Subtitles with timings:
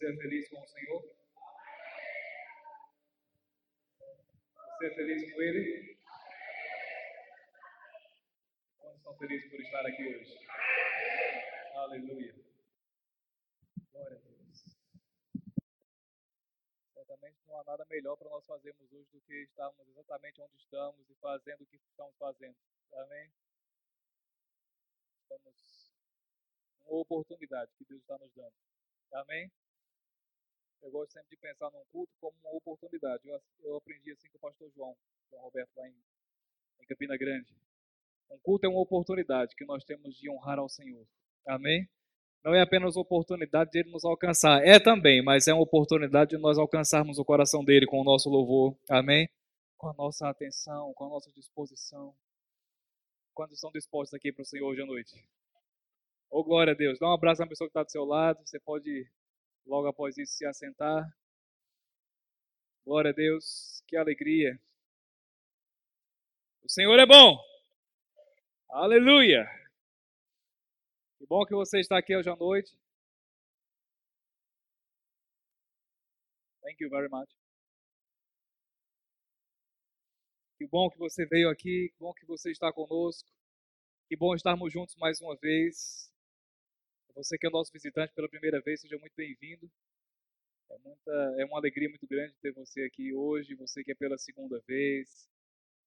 [0.00, 1.02] Você é feliz com o Senhor?
[4.78, 5.98] Você é feliz com Ele?
[8.78, 10.38] Quantos estão felizes por estar aqui hoje?
[11.74, 12.34] Aleluia.
[13.92, 14.78] Glória a Deus.
[16.94, 21.10] Certamente não há nada melhor para nós fazermos hoje do que estarmos exatamente onde estamos
[21.10, 22.56] e fazendo o que estamos fazendo.
[22.94, 23.30] Amém?
[25.24, 25.92] Estamos
[26.86, 28.54] uma oportunidade que Deus está nos dando.
[29.12, 29.52] Amém?
[30.82, 33.28] Eu gosto sempre de pensar num culto como uma oportunidade.
[33.28, 34.96] Eu, eu aprendi assim com o pastor João,
[35.30, 35.94] João Roberto, lá em,
[36.80, 37.54] em Campina Grande.
[38.30, 41.06] Um culto é uma oportunidade que nós temos de honrar ao Senhor.
[41.46, 41.88] Amém?
[42.42, 44.64] Não é apenas oportunidade de Ele nos alcançar.
[44.64, 48.30] É também, mas é uma oportunidade de nós alcançarmos o coração dele com o nosso
[48.30, 48.74] louvor.
[48.88, 49.28] Amém?
[49.76, 52.14] Com a nossa atenção, com a nossa disposição.
[53.34, 55.24] Quantos estão dispostos aqui para o Senhor hoje à noite?
[56.30, 56.98] Oh, glória a Deus.
[56.98, 58.40] Dá um abraço na pessoa que está do seu lado.
[58.46, 59.06] Você pode,
[59.66, 61.04] logo após isso, se assentar.
[62.84, 63.82] Glória a Deus.
[63.86, 64.58] Que alegria.
[66.62, 67.38] O Senhor é bom.
[68.70, 69.44] Aleluia.
[71.18, 72.76] Que bom que você está aqui hoje à noite.
[76.62, 77.28] Thank you very much.
[80.56, 83.28] Que bom que você veio aqui, que bom que você está conosco.
[84.08, 86.12] Que bom estarmos juntos mais uma vez.
[87.22, 89.70] Você que é o nosso visitante pela primeira vez, seja muito bem-vindo.
[90.70, 93.54] É, muita, é uma alegria muito grande ter você aqui hoje.
[93.56, 95.28] Você que é pela segunda vez,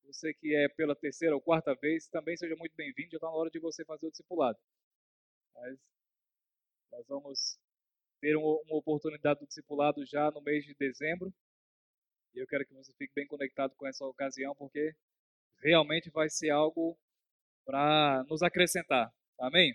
[0.03, 3.12] você que é pela terceira ou quarta vez, também seja muito bem-vindo.
[3.12, 4.59] Já está na hora de você fazer o discipulado.
[5.55, 5.78] Mas
[6.91, 7.61] nós vamos
[8.20, 11.33] ter uma, uma oportunidade do discipulado já no mês de dezembro.
[12.34, 14.92] E eu quero que você fique bem conectado com essa ocasião, porque
[15.62, 16.98] realmente vai ser algo
[17.65, 19.15] para nos acrescentar.
[19.39, 19.72] Amém?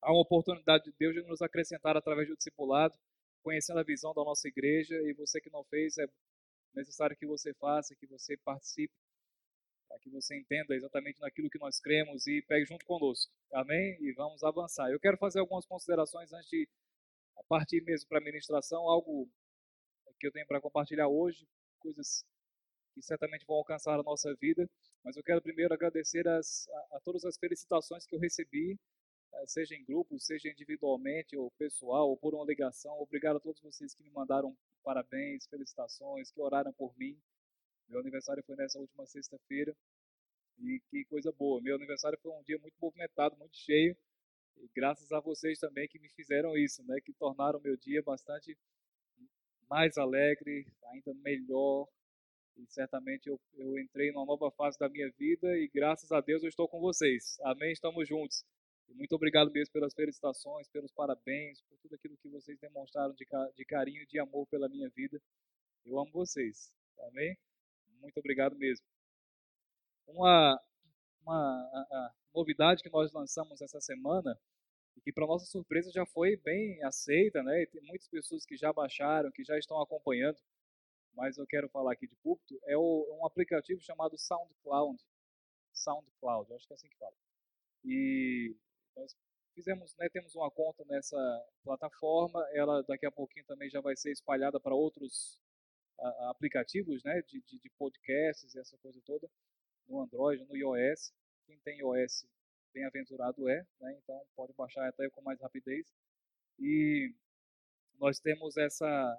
[0.00, 2.94] Há uma oportunidade de Deus de nos acrescentar através do discipulado,
[3.42, 4.94] conhecendo a visão da nossa igreja.
[5.02, 6.06] E você que não fez, é
[6.74, 8.94] necessário que você faça, que você participe,
[9.88, 13.32] para que você entenda exatamente naquilo que nós cremos e pegue junto conosco.
[13.52, 13.96] Amém?
[14.00, 14.90] E vamos avançar.
[14.90, 16.68] Eu quero fazer algumas considerações antes de
[17.48, 19.28] partir mesmo para a ministração, algo
[20.20, 21.46] que eu tenho para compartilhar hoje,
[21.78, 22.24] coisas
[22.92, 24.68] que certamente vão alcançar a nossa vida.
[25.04, 28.78] Mas eu quero primeiro agradecer as, a, a todas as felicitações que eu recebi
[29.46, 32.98] seja em grupo, seja individualmente ou pessoal, ou por uma ligação.
[33.00, 37.18] Obrigado a todos vocês que me mandaram parabéns, felicitações, que oraram por mim.
[37.88, 39.74] Meu aniversário foi nessa última sexta-feira
[40.58, 41.60] e que coisa boa.
[41.62, 43.96] Meu aniversário foi um dia muito movimentado, muito cheio.
[44.56, 47.00] E graças a vocês também que me fizeram isso, né?
[47.00, 48.58] Que tornaram meu dia bastante
[49.68, 51.86] mais alegre, ainda melhor.
[52.56, 56.42] E certamente eu, eu entrei numa nova fase da minha vida e graças a Deus
[56.42, 57.38] eu estou com vocês.
[57.42, 57.72] Amém?
[57.72, 58.44] Estamos juntos.
[58.94, 63.64] Muito obrigado mesmo pelas felicitações, pelos parabéns, por tudo aquilo que vocês demonstraram de, de
[63.64, 65.20] carinho e de amor pela minha vida.
[65.84, 66.72] Eu amo vocês.
[67.08, 67.36] Amém?
[68.00, 68.84] Muito obrigado mesmo.
[70.06, 70.60] Uma,
[71.22, 71.36] uma
[71.72, 74.38] a, a novidade que nós lançamos essa semana
[74.96, 77.62] e que para nossa surpresa já foi bem aceita, né?
[77.62, 80.38] E tem muitas pessoas que já baixaram, que já estão acompanhando.
[81.14, 84.98] Mas eu quero falar aqui de púlpito, é o, um aplicativo chamado SoundCloud.
[85.72, 87.14] SoundCloud, acho que é assim que fala.
[87.84, 88.56] E
[88.98, 89.16] nós
[89.54, 91.16] fizemos, né, temos uma conta nessa
[91.62, 95.40] plataforma, ela daqui a pouquinho também já vai ser espalhada para outros
[96.30, 99.28] aplicativos, né, de, de, de podcasts e essa coisa toda,
[99.88, 101.12] no Android, no iOS.
[101.46, 102.26] Quem tem iOS,
[102.72, 105.86] bem-aventurado é, né, então pode baixar até com mais rapidez.
[106.58, 107.12] E
[107.98, 109.18] nós temos essa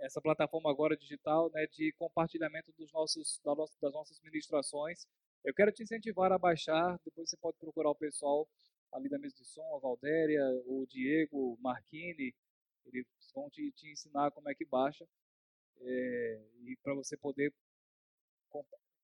[0.00, 3.40] essa plataforma agora digital né, de compartilhamento dos nossos,
[3.80, 5.06] das nossas ministrações.
[5.44, 8.48] Eu quero te incentivar a baixar, depois você pode procurar o pessoal
[8.92, 12.34] ali da mesa de som, a Valdéria, o Diego, o Marquini,
[12.86, 15.06] eles vão te, te ensinar como é que baixa
[15.80, 17.52] é, e para você poder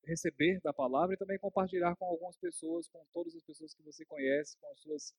[0.05, 4.05] receber da palavra e também compartilhar com algumas pessoas, com todas as pessoas que você
[4.05, 5.15] conhece, com suas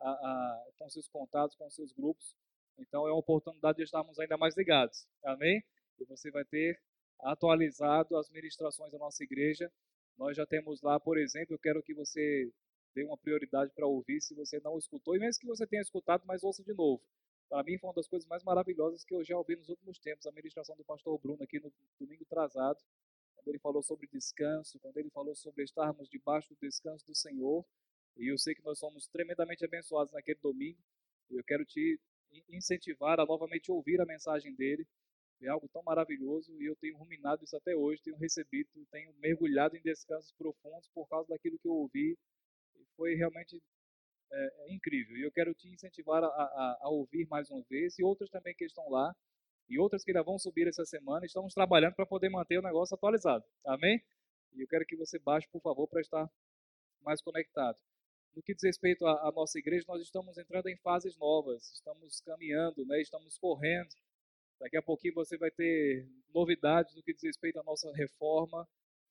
[0.00, 2.36] a, a, com seus contatos, com seus grupos.
[2.78, 5.06] Então é uma oportunidade de estarmos ainda mais ligados.
[5.24, 5.62] Amém?
[5.98, 6.80] E você vai ter
[7.20, 9.70] atualizado as ministrações da nossa igreja.
[10.16, 12.50] Nós já temos lá, por exemplo, eu quero que você
[12.94, 16.24] dê uma prioridade para ouvir se você não escutou, e mesmo que você tenha escutado,
[16.26, 17.02] mas ouça de novo.
[17.48, 20.26] Para mim foi uma das coisas mais maravilhosas que eu já ouvi nos últimos tempos,
[20.26, 22.78] a ministração do pastor Bruno aqui no domingo trazado,
[23.34, 27.64] quando ele falou sobre descanso, quando ele falou sobre estarmos debaixo do descanso do Senhor,
[28.16, 30.78] e eu sei que nós somos tremendamente abençoados naquele domingo,
[31.30, 32.00] e eu quero te
[32.48, 34.86] incentivar a novamente ouvir a mensagem dele,
[35.42, 39.76] é algo tão maravilhoso e eu tenho ruminado isso até hoje, tenho recebido, tenho mergulhado
[39.76, 42.16] em descansos profundos por causa daquilo que eu ouvi
[42.96, 43.60] foi realmente
[44.32, 45.16] é, é incrível.
[45.16, 48.54] E eu quero te incentivar a, a, a, ouvir mais uma vez, e outros também
[48.54, 49.14] que estão lá,
[49.68, 51.26] e outras que ainda vão subir essa semana.
[51.26, 53.44] Estamos trabalhando para poder manter o negócio atualizado.
[53.66, 54.02] Amém?
[54.54, 56.28] E eu quero que você baixe, por favor, para estar
[57.00, 57.78] mais conectado.
[58.34, 62.20] No que diz respeito à, à nossa igreja, nós estamos entrando em fases novas, estamos
[62.22, 63.00] caminhando, né?
[63.00, 63.90] estamos correndo.
[64.58, 68.66] Daqui a pouquinho você vai ter novidades no que diz respeito à nossa reforma.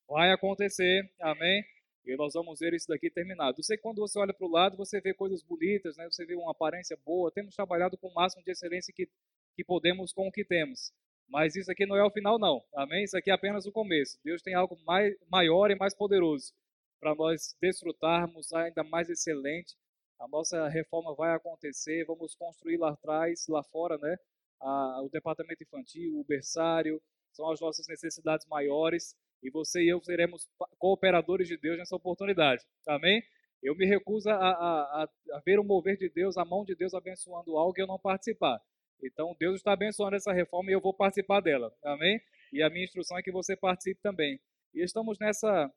[0.08, 1.62] Vai acontecer, amém?
[2.04, 3.58] E nós vamos ver isso daqui terminado.
[3.58, 6.08] Eu sei que quando você olha para o lado, você vê coisas bonitas, né?
[6.10, 7.30] você vê uma aparência boa.
[7.30, 9.08] Temos trabalhado com o máximo de excelência que,
[9.54, 10.92] que podemos com o que temos.
[11.28, 12.62] Mas isso aqui não é o final, não.
[12.74, 13.04] Amém?
[13.04, 14.18] Isso aqui é apenas o começo.
[14.24, 16.52] Deus tem algo mais, maior e mais poderoso
[17.00, 19.74] para nós desfrutarmos ainda mais excelente.
[20.20, 22.04] A nossa reforma vai acontecer.
[22.04, 24.16] Vamos construir lá atrás, lá fora, né?
[24.60, 27.00] A, o departamento infantil, o berçário,
[27.32, 30.48] são as nossas necessidades maiores e você e eu seremos
[30.78, 32.62] cooperadores de Deus nessa oportunidade.
[32.86, 33.22] Amém?
[33.62, 36.94] Eu me recuso a, a, a, ver o mover de Deus, a mão de Deus
[36.94, 38.60] abençoando algo e eu não participar.
[39.02, 41.72] Então, Deus está abençoando essa reforma e eu vou participar dela.
[41.84, 42.20] Amém?
[42.52, 44.40] E a minha instrução é que você participe também.
[44.74, 45.72] E estamos nessa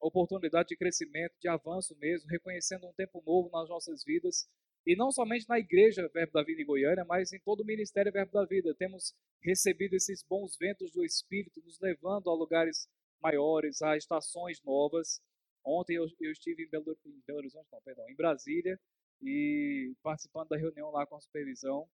[0.00, 4.48] oportunidade de crescimento, de avanço mesmo, reconhecendo um tempo novo nas nossas vidas.
[4.86, 8.12] E não somente na igreja Verbo da Vida em Goiânia, mas em todo o ministério
[8.12, 8.74] Verbo da Vida.
[8.74, 12.88] Temos recebido esses bons ventos do Espírito, nos levando a lugares
[13.20, 15.20] maiores, a estações novas.
[15.64, 18.78] Ontem eu, eu estive em Belo, em Belo Horizonte, não, perdão, em Brasília,
[19.20, 21.88] e participando da reunião lá com a supervisão.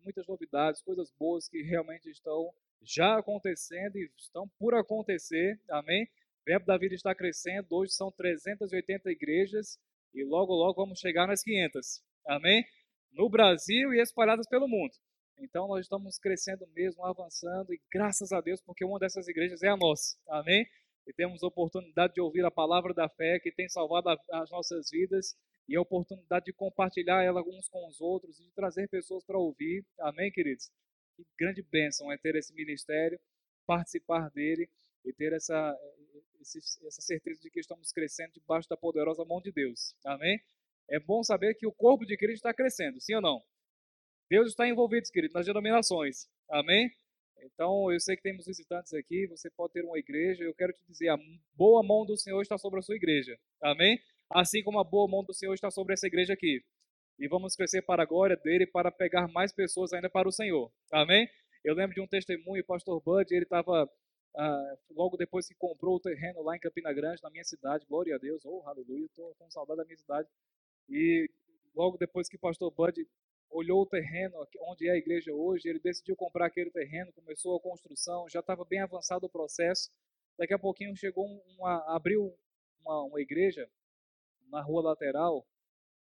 [0.00, 5.60] Muitas novidades, coisas boas que realmente estão já acontecendo e estão por acontecer.
[5.68, 6.08] Amém?
[6.44, 7.66] Verbo da Vida está crescendo.
[7.70, 9.80] Hoje são 380 igrejas
[10.14, 12.02] e logo, logo vamos chegar nas 500.
[12.26, 12.64] Amém?
[13.12, 14.92] No Brasil e espalhadas pelo mundo.
[15.38, 19.68] Então nós estamos crescendo mesmo, avançando e graças a Deus, porque uma dessas igrejas é
[19.68, 20.16] a nossa.
[20.28, 20.66] Amém?
[21.06, 24.90] E temos a oportunidade de ouvir a palavra da fé que tem salvado as nossas
[24.90, 25.36] vidas
[25.68, 29.38] e a oportunidade de compartilhar ela uns com os outros e de trazer pessoas para
[29.38, 29.84] ouvir.
[30.00, 30.70] Amém, queridos?
[31.16, 33.20] Que grande bênção é ter esse ministério,
[33.66, 34.68] participar dele
[35.04, 35.76] e ter essa,
[36.40, 39.94] essa certeza de que estamos crescendo debaixo da poderosa mão de Deus.
[40.04, 40.40] Amém?
[40.88, 43.42] É bom saber que o corpo de Cristo está crescendo, sim ou não?
[44.28, 46.28] Deus está envolvido, querido, nas denominações.
[46.50, 46.90] Amém?
[47.42, 50.80] Então, eu sei que temos visitantes aqui, você pode ter uma igreja, eu quero te
[50.88, 51.18] dizer, a
[51.54, 53.38] boa mão do Senhor está sobre a sua igreja.
[53.62, 54.00] Amém?
[54.30, 56.62] Assim como a boa mão do Senhor está sobre essa igreja aqui.
[57.18, 60.70] E vamos crescer para a glória dele, para pegar mais pessoas ainda para o Senhor.
[60.92, 61.28] Amém?
[61.64, 63.88] Eu lembro de um testemunho, o pastor Bud, ele estava,
[64.36, 68.14] ah, logo depois que comprou o terreno lá em Campina Grande, na minha cidade, glória
[68.14, 70.28] a Deus, oh, aleluia, estou com saudade da minha cidade.
[70.88, 71.28] E
[71.74, 73.06] logo depois que o pastor Bud
[73.50, 77.60] olhou o terreno onde é a igreja hoje, ele decidiu comprar aquele terreno, começou a
[77.60, 79.90] construção, já estava bem avançado o processo.
[80.38, 81.24] Daqui a pouquinho chegou
[81.58, 82.36] uma, abriu
[82.80, 83.68] uma, uma igreja
[84.48, 85.46] na rua lateral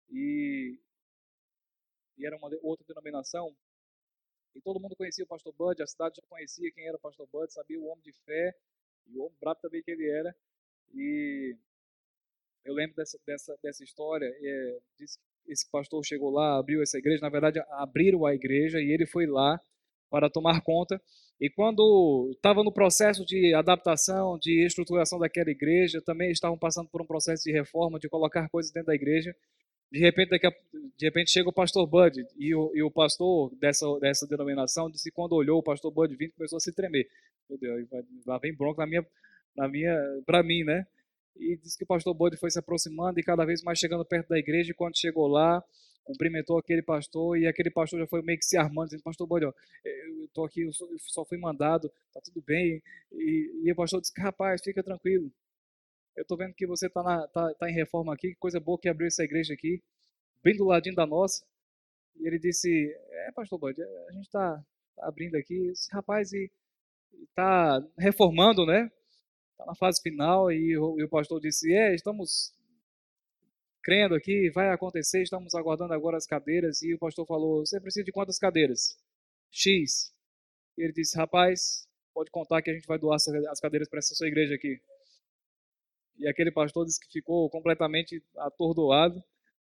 [0.10, 0.80] e,
[2.18, 3.56] e era uma outra denominação.
[4.56, 7.28] E todo mundo conhecia o pastor Bud, a cidade já conhecia quem era o pastor
[7.32, 8.54] Bud, sabia o homem de fé
[9.08, 10.36] e o homem brabo também que ele era.
[10.94, 11.56] E
[12.66, 14.78] eu lembro dessa, dessa, dessa história, é,
[15.48, 19.26] esse pastor chegou lá, abriu essa igreja, na verdade abriram a igreja e ele foi
[19.26, 19.60] lá
[20.10, 21.02] para tomar conta.
[21.40, 27.02] E quando estava no processo de adaptação, de estruturação daquela igreja, também estavam passando por
[27.02, 29.34] um processo de reforma, de colocar coisas dentro da igreja.
[29.92, 30.52] De repente, a,
[30.98, 35.10] de repente chega o pastor Bud e o, e o pastor dessa, dessa denominação disse
[35.10, 37.08] que quando olhou o pastor Bud vindo começou a se tremer.
[37.50, 37.88] Meu Deus,
[38.28, 39.08] lá vem bronca na minha,
[39.56, 40.86] na minha, para mim, né?
[41.40, 44.30] E disse que o pastor Bode foi se aproximando e cada vez mais chegando perto
[44.30, 44.72] da igreja.
[44.72, 45.64] E quando chegou lá,
[46.04, 49.46] cumprimentou aquele pastor e aquele pastor já foi meio que se armando, dizendo: Pastor Bode,
[49.46, 49.54] ó,
[49.86, 52.82] eu estou aqui, eu só fui mandado, tá tudo bem.
[53.12, 55.32] E, e o pastor disse: Rapaz, fica tranquilo.
[56.16, 58.90] Eu estou vendo que você está tá, tá em reforma aqui, que coisa boa que
[58.90, 59.82] abriu essa igreja aqui,
[60.44, 61.46] bem do ladinho da nossa.
[62.20, 62.70] E ele disse:
[63.12, 64.62] É, pastor Bode, a gente está
[64.96, 65.72] tá abrindo aqui.
[65.72, 66.52] Disse, Rapaz, e
[67.30, 68.92] está reformando, né?
[69.60, 72.54] Está na fase final e o, e o pastor disse: É, estamos
[73.84, 76.82] crendo aqui, vai acontecer, estamos aguardando agora as cadeiras.
[76.82, 78.98] E o pastor falou: Você precisa de quantas cadeiras?
[79.52, 80.14] X.
[80.78, 84.16] E ele disse: Rapaz, pode contar que a gente vai doar as cadeiras para essa
[84.16, 84.82] sua igreja aqui.
[86.18, 89.22] E aquele pastor disse que ficou completamente atordoado.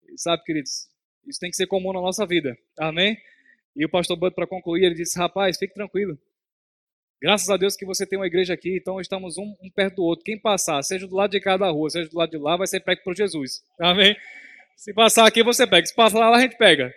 [0.07, 0.89] E sabe, queridos,
[1.27, 2.55] isso tem que ser comum na nossa vida.
[2.77, 3.17] Amém?
[3.75, 6.19] E o pastor Bud, para concluir, ele disse: Rapaz, fique tranquilo.
[7.21, 10.03] Graças a Deus que você tem uma igreja aqui, então estamos um, um, perto do
[10.03, 10.25] outro.
[10.25, 12.79] Quem passar, seja do lado de cada rua, seja do lado de lá, vai ser
[12.79, 13.63] pego por Jesus.
[13.79, 14.17] Amém?
[14.75, 15.85] Se passar aqui, você pega.
[15.85, 16.91] Se passar lá, a gente pega.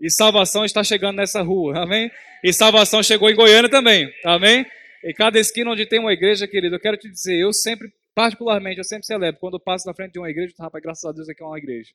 [0.00, 1.84] E salvação está chegando nessa rua.
[1.84, 2.10] Amém?
[2.42, 4.12] E salvação chegou em Goiânia também.
[4.24, 4.66] Amém?
[5.04, 8.78] Em cada esquina onde tem uma igreja, querido, eu quero te dizer, eu sempre, particularmente,
[8.78, 9.40] eu sempre celebro.
[9.40, 11.58] Quando eu passo na frente de uma igreja, rapaz, graças a Deus aqui é uma
[11.58, 11.92] igreja.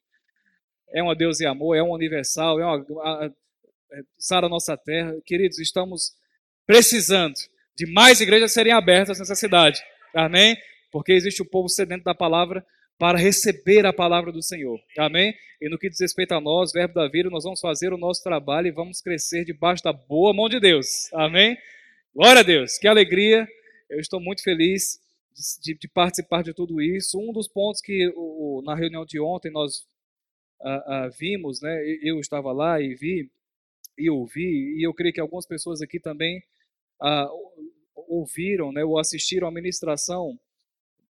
[0.94, 3.36] é uma Deus e amor, é um universal, é uma
[3.92, 5.14] é, sara nossa terra.
[5.26, 6.14] Queridos, estamos
[6.66, 7.36] precisando
[7.76, 9.82] de mais igrejas serem abertas nessa cidade.
[10.14, 10.58] Amém?
[10.92, 12.66] Porque existe o povo sedento da palavra
[13.00, 14.80] para receber a palavra do Senhor.
[14.98, 15.34] Amém?
[15.60, 18.22] E no que diz respeito a nós, verbo da vida, nós vamos fazer o nosso
[18.22, 21.12] trabalho e vamos crescer debaixo da boa mão de Deus.
[21.14, 21.58] Amém?
[22.14, 23.48] Glória a Deus, que alegria.
[23.90, 25.00] Eu estou muito feliz
[25.64, 27.20] de, de participar de tudo isso.
[27.20, 29.86] Um dos pontos que o, na reunião de ontem nós
[30.62, 33.32] ah, ah, vimos, né, eu estava lá e vi
[33.98, 36.44] e ouvi, e eu creio que algumas pessoas aqui também
[37.02, 37.30] ah,
[38.08, 40.40] ouviram né, ou assistiram a ministração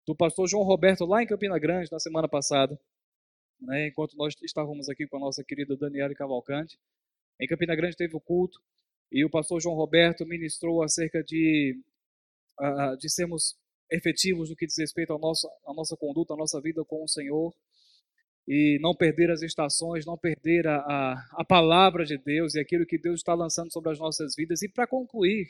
[0.05, 2.79] do pastor João Roberto lá em Campina Grande na semana passada,
[3.61, 6.79] né, enquanto nós estávamos aqui com a nossa querida Daniela Cavalcante.
[7.39, 8.59] Em Campina Grande teve o culto
[9.11, 11.79] e o pastor João Roberto ministrou acerca de,
[12.59, 13.57] uh, de sermos
[13.91, 17.07] efetivos no que diz respeito à nossa, à nossa conduta, à nossa vida com o
[17.07, 17.53] Senhor
[18.47, 22.85] e não perder as estações, não perder a, a, a palavra de Deus e aquilo
[22.85, 24.61] que Deus está lançando sobre as nossas vidas.
[24.61, 25.47] E para concluir,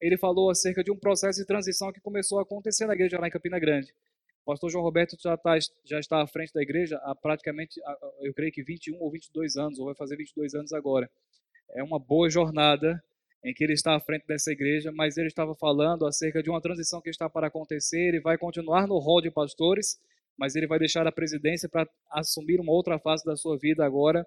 [0.00, 3.28] ele falou acerca de um processo de transição que começou a acontecer na igreja lá
[3.28, 3.92] em Campina Grande.
[4.42, 7.80] O pastor João Roberto já, tá, já está à frente da igreja há praticamente,
[8.20, 11.10] eu creio que 21 ou 22 anos, ou vai fazer 22 anos agora.
[11.74, 13.02] É uma boa jornada
[13.44, 16.60] em que ele está à frente dessa igreja, mas ele estava falando acerca de uma
[16.60, 20.00] transição que está para acontecer, ele vai continuar no rol de pastores,
[20.38, 24.26] mas ele vai deixar a presidência para assumir uma outra fase da sua vida agora,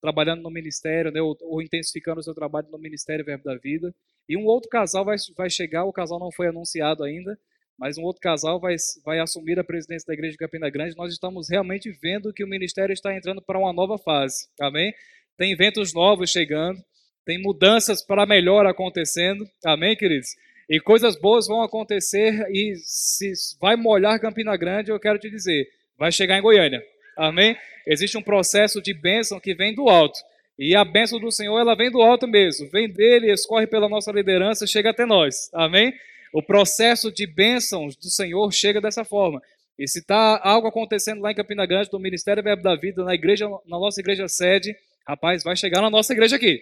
[0.00, 3.92] trabalhando no ministério, né, ou, ou, intensificando o seu trabalho no Ministério Verbo da Vida.
[4.28, 7.36] E um outro casal vai, vai chegar, o casal não foi anunciado ainda,
[7.76, 10.96] mas um outro casal vai, vai assumir a presidência da Igreja de Campina Grande.
[10.96, 14.92] Nós estamos realmente vendo que o ministério está entrando para uma nova fase, amém?
[15.36, 16.80] Tem eventos novos chegando,
[17.24, 20.30] tem mudanças para melhor acontecendo, amém, queridos?
[20.68, 25.66] E coisas boas vão acontecer e se vai molhar Campina Grande, eu quero te dizer,
[25.96, 26.82] vai chegar em Goiânia,
[27.16, 27.56] amém?
[27.86, 30.20] Existe um processo de bênção que vem do alto.
[30.58, 32.68] E a bênção do Senhor, ela vem do alto mesmo.
[32.68, 35.48] Vem dele, escorre pela nossa liderança, chega até nós.
[35.54, 35.94] Amém?
[36.32, 39.40] O processo de bênçãos do Senhor chega dessa forma.
[39.78, 43.14] E se está algo acontecendo lá em Campina Grande, no Ministério Verbo da Vida, na
[43.14, 46.60] igreja, na nossa igreja sede, rapaz, vai chegar na nossa igreja aqui.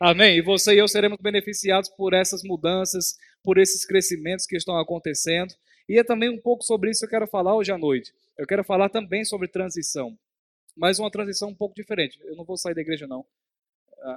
[0.00, 0.38] Amém?
[0.38, 5.54] E você e eu seremos beneficiados por essas mudanças, por esses crescimentos que estão acontecendo.
[5.88, 8.12] E é também um pouco sobre isso que eu quero falar hoje à noite.
[8.36, 10.16] Eu quero falar também sobre transição
[10.76, 12.20] mas uma transição um pouco diferente.
[12.24, 13.24] Eu não vou sair da igreja, não.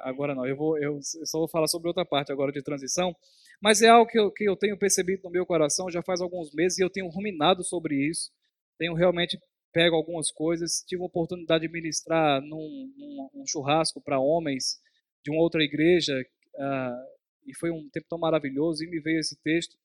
[0.03, 3.15] Agora não, eu, vou, eu só vou falar sobre outra parte agora de transição,
[3.61, 6.53] mas é algo que eu, que eu tenho percebido no meu coração já faz alguns
[6.53, 8.29] meses e eu tenho ruminado sobre isso.
[8.77, 9.39] Tenho realmente
[9.71, 10.83] pego algumas coisas.
[10.85, 14.79] Tive a oportunidade de ministrar num, num, num churrasco para homens
[15.23, 16.13] de uma outra igreja
[16.55, 18.83] uh, e foi um tempo tão maravilhoso.
[18.83, 19.77] E me veio esse texto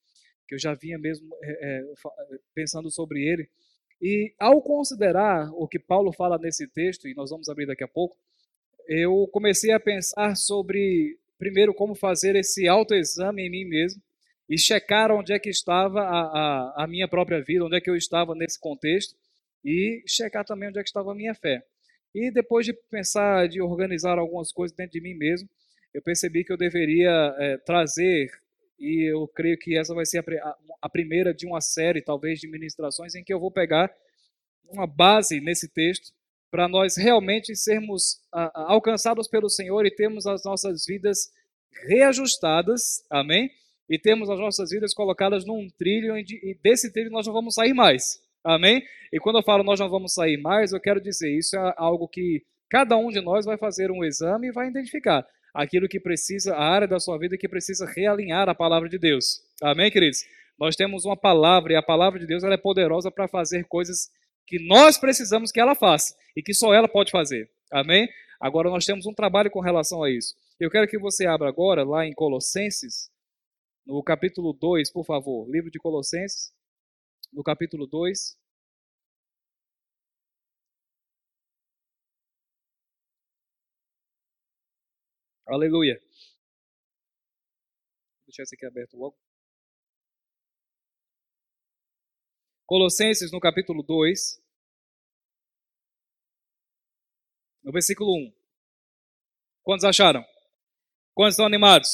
[0.47, 1.83] que eu já vinha mesmo é,
[2.55, 3.49] pensando sobre ele.
[4.00, 7.88] E ao considerar o que Paulo fala nesse texto, e nós vamos abrir daqui a
[7.88, 8.17] pouco,
[8.87, 14.03] eu comecei a pensar sobre, primeiro, como fazer esse autoexame em mim mesmo
[14.49, 17.88] e checar onde é que estava a, a, a minha própria vida, onde é que
[17.88, 19.17] eu estava nesse contexto
[19.64, 21.64] e checar também onde é que estava a minha fé.
[22.14, 25.49] E depois de pensar, de organizar algumas coisas dentro de mim mesmo,
[25.92, 28.30] eu percebi que eu deveria é, trazer
[28.78, 32.49] e eu creio que essa vai ser a, a, primeira de uma série, talvez, de
[32.49, 33.92] ministrações em que eu vou pegar
[34.68, 36.12] uma base nesse texto
[36.50, 41.33] para nós realmente sermos a, alcançados pelo Senhor e termos as nossas vidas
[41.87, 43.50] reajustadas, amém?
[43.88, 47.75] E temos as nossas vidas colocadas num trilho e desse trilho nós não vamos sair
[47.75, 48.83] mais, amém?
[49.13, 52.07] E quando eu falo nós não vamos sair mais, eu quero dizer, isso é algo
[52.09, 56.55] que cada um de nós vai fazer um exame e vai identificar aquilo que precisa,
[56.55, 59.41] a área da sua vida que precisa realinhar a palavra de Deus.
[59.63, 60.25] Amém, queridos?
[60.59, 64.11] Nós temos uma palavra e a palavra de Deus ela é poderosa para fazer coisas
[64.47, 67.49] que nós precisamos que ela faça e que só ela pode fazer.
[67.73, 68.09] Amém?
[68.41, 70.35] Agora nós temos um trabalho com relação a isso.
[70.61, 73.11] Eu quero que você abra agora lá em Colossenses,
[73.87, 75.49] no capítulo 2, por favor.
[75.51, 76.53] Livro de Colossenses,
[77.35, 78.38] no capítulo 2.
[85.47, 85.99] Aleluia.
[88.21, 89.17] Vou deixar esse aqui aberto logo.
[92.67, 94.41] Colossenses, no capítulo 2,
[97.62, 98.33] no versículo 1.
[99.62, 100.25] Quantos acharam?
[101.14, 101.88] Quantos estão animados?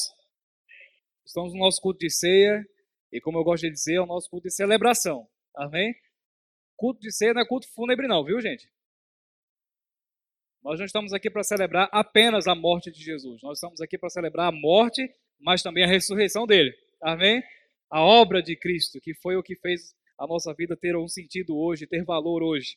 [1.25, 2.65] Estamos no nosso culto de ceia,
[3.13, 5.29] e como eu gosto de dizer, é o nosso culto de celebração.
[5.57, 5.95] Amém?
[6.77, 8.71] Culto de ceia não é culto fúnebre, não, viu, gente?
[10.63, 13.43] Nós não estamos aqui para celebrar apenas a morte de Jesus.
[13.43, 16.73] Nós estamos aqui para celebrar a morte, mas também a ressurreição dele.
[17.03, 17.43] Amém?
[17.91, 21.57] A obra de Cristo, que foi o que fez a nossa vida ter um sentido
[21.57, 22.77] hoje, ter valor hoje.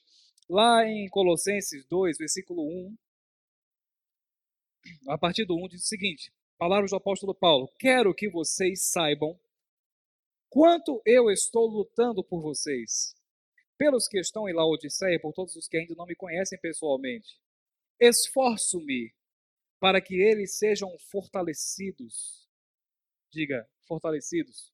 [0.50, 2.96] Lá em Colossenses 2, versículo 1,
[5.10, 9.38] a partir do 1 diz o seguinte: Palavras do apóstolo Paulo: Quero que vocês saibam
[10.54, 13.16] quanto eu estou lutando por vocês,
[13.76, 17.42] pelos que estão em Laodiceia, por todos os que ainda não me conhecem pessoalmente.
[18.00, 19.12] Esforço-me
[19.80, 22.48] para que eles sejam fortalecidos.
[23.32, 24.72] Diga, fortalecidos.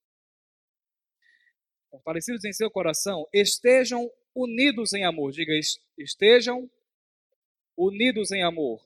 [1.89, 5.31] Fortalecidos em seu coração, estejam unidos em amor.
[5.31, 5.53] Diga,
[5.97, 6.69] estejam
[7.77, 8.85] unidos em amor.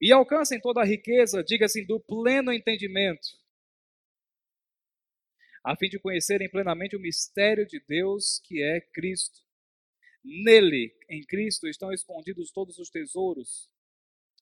[0.00, 3.38] E alcancem toda a riqueza, diga assim, do pleno entendimento,
[5.66, 9.40] a fim de conhecerem plenamente o mistério de Deus, que é Cristo.
[10.24, 13.68] Nele, em Cristo, estão escondidos todos os tesouros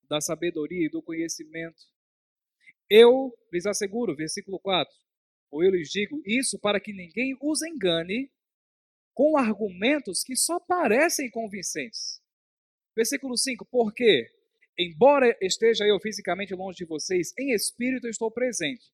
[0.06, 1.82] da sabedoria e do conhecimento.
[2.90, 4.94] Eu lhes asseguro, versículo 4,
[5.50, 8.30] ou eu lhes digo isso para que ninguém os engane
[9.14, 12.20] com argumentos que só parecem convincentes.
[12.94, 14.30] Versículo 5, porque,
[14.78, 18.92] embora esteja eu fisicamente longe de vocês, em espírito estou presente.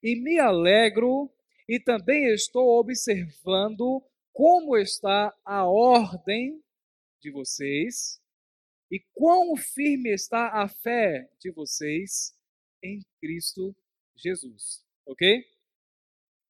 [0.00, 1.28] E me alegro
[1.72, 6.62] e também estou observando como está a ordem
[7.18, 8.20] de vocês
[8.90, 12.36] e quão firme está a fé de vocês
[12.84, 13.74] em Cristo
[14.14, 14.84] Jesus.
[15.06, 15.42] Ok?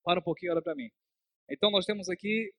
[0.02, 0.90] Para um pouquinho, olha para mim.
[1.48, 2.52] Então, nós temos aqui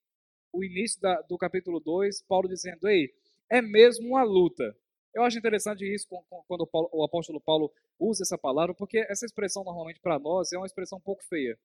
[0.53, 3.13] o início da, do capítulo 2, Paulo dizendo: Ei,
[3.51, 4.73] é mesmo uma luta.
[5.13, 6.07] Eu acho interessante isso
[6.47, 10.65] quando o, apóstolo Paulo usa essa palavra, porque essa expressão, normalmente, para nós, é uma
[10.65, 11.59] expressão um pouco feia.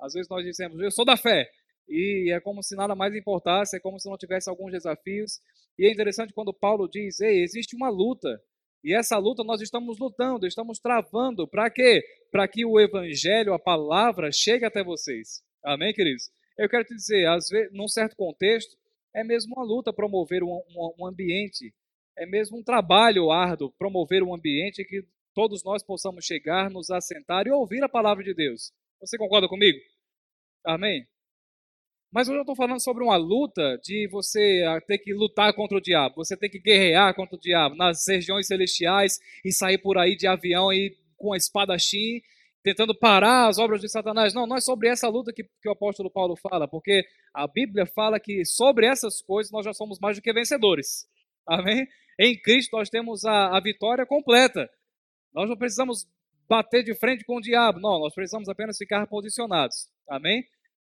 [0.00, 1.50] Às vezes nós dizemos, eu sou da fé,
[1.90, 5.40] e é como se nada mais importasse, é como se não tivesse alguns desafios.
[5.76, 8.40] E é interessante quando Paulo diz: Ei, existe uma luta.
[8.82, 11.46] E essa luta nós estamos lutando, estamos travando.
[11.48, 12.02] Para quê?
[12.30, 15.42] Para que o evangelho, a palavra, chegue até vocês.
[15.62, 16.30] Amém, queridos?
[16.56, 18.76] Eu quero te dizer, às vezes, num certo contexto,
[19.14, 21.74] é mesmo uma luta promover um, um, um ambiente,
[22.16, 25.04] é mesmo um trabalho árduo promover um ambiente que
[25.34, 28.72] todos nós possamos chegar, nos assentar e ouvir a palavra de Deus.
[29.00, 29.78] Você concorda comigo?
[30.64, 31.06] Amém?
[32.12, 35.78] Mas hoje eu estou falando sobre uma luta de você ah, ter que lutar contra
[35.78, 39.96] o diabo, você ter que guerrear contra o diabo nas regiões celestiais e sair por
[39.96, 42.20] aí de avião e com a espadachim,
[42.64, 44.34] tentando parar as obras de Satanás.
[44.34, 47.86] Não, não é sobre essa luta que, que o apóstolo Paulo fala, porque a Bíblia
[47.86, 51.06] fala que sobre essas coisas nós já somos mais do que vencedores.
[51.46, 51.86] Amém?
[52.18, 54.68] Em Cristo nós temos a, a vitória completa.
[55.32, 56.08] Nós não precisamos
[56.50, 59.88] bater de frente com o diabo, não, nós precisamos apenas ficar posicionados.
[60.08, 60.44] Amém?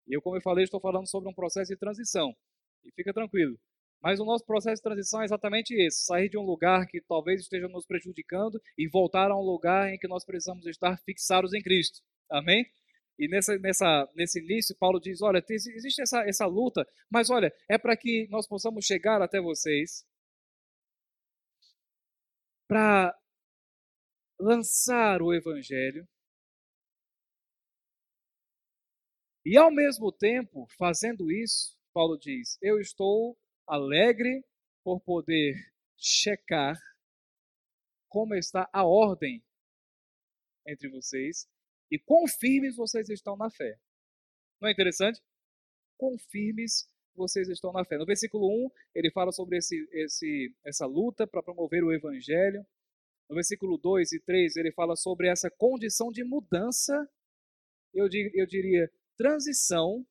[0.07, 2.35] E eu, como eu falei, estou falando sobre um processo de transição.
[2.83, 3.55] E fica tranquilo.
[4.01, 7.41] Mas o nosso processo de transição é exatamente esse: sair de um lugar que talvez
[7.41, 11.61] esteja nos prejudicando e voltar a um lugar em que nós precisamos estar fixados em
[11.61, 12.01] Cristo.
[12.27, 12.65] Amém?
[13.19, 17.77] E nessa, nessa, nesse início, Paulo diz: olha, existe essa, essa luta, mas olha, é
[17.77, 20.03] para que nós possamos chegar até vocês,
[22.67, 23.15] para
[24.41, 26.07] lançar o evangelho,
[29.43, 33.35] E ao mesmo tempo, fazendo isso, Paulo diz: Eu estou
[33.67, 34.45] alegre
[34.83, 35.55] por poder
[35.97, 36.77] checar
[38.07, 39.43] como está a ordem
[40.67, 41.47] entre vocês
[41.89, 43.79] e quão firmes vocês estão na fé.
[44.61, 45.19] Não é interessante?
[45.97, 47.97] Quão firmes vocês estão na fé.
[47.97, 52.65] No versículo 1, ele fala sobre esse, esse, essa luta para promover o evangelho.
[53.31, 57.09] No versículo 2 e 3, ele fala sobre essa condição de mudança,
[57.93, 60.05] eu, eu diria, transição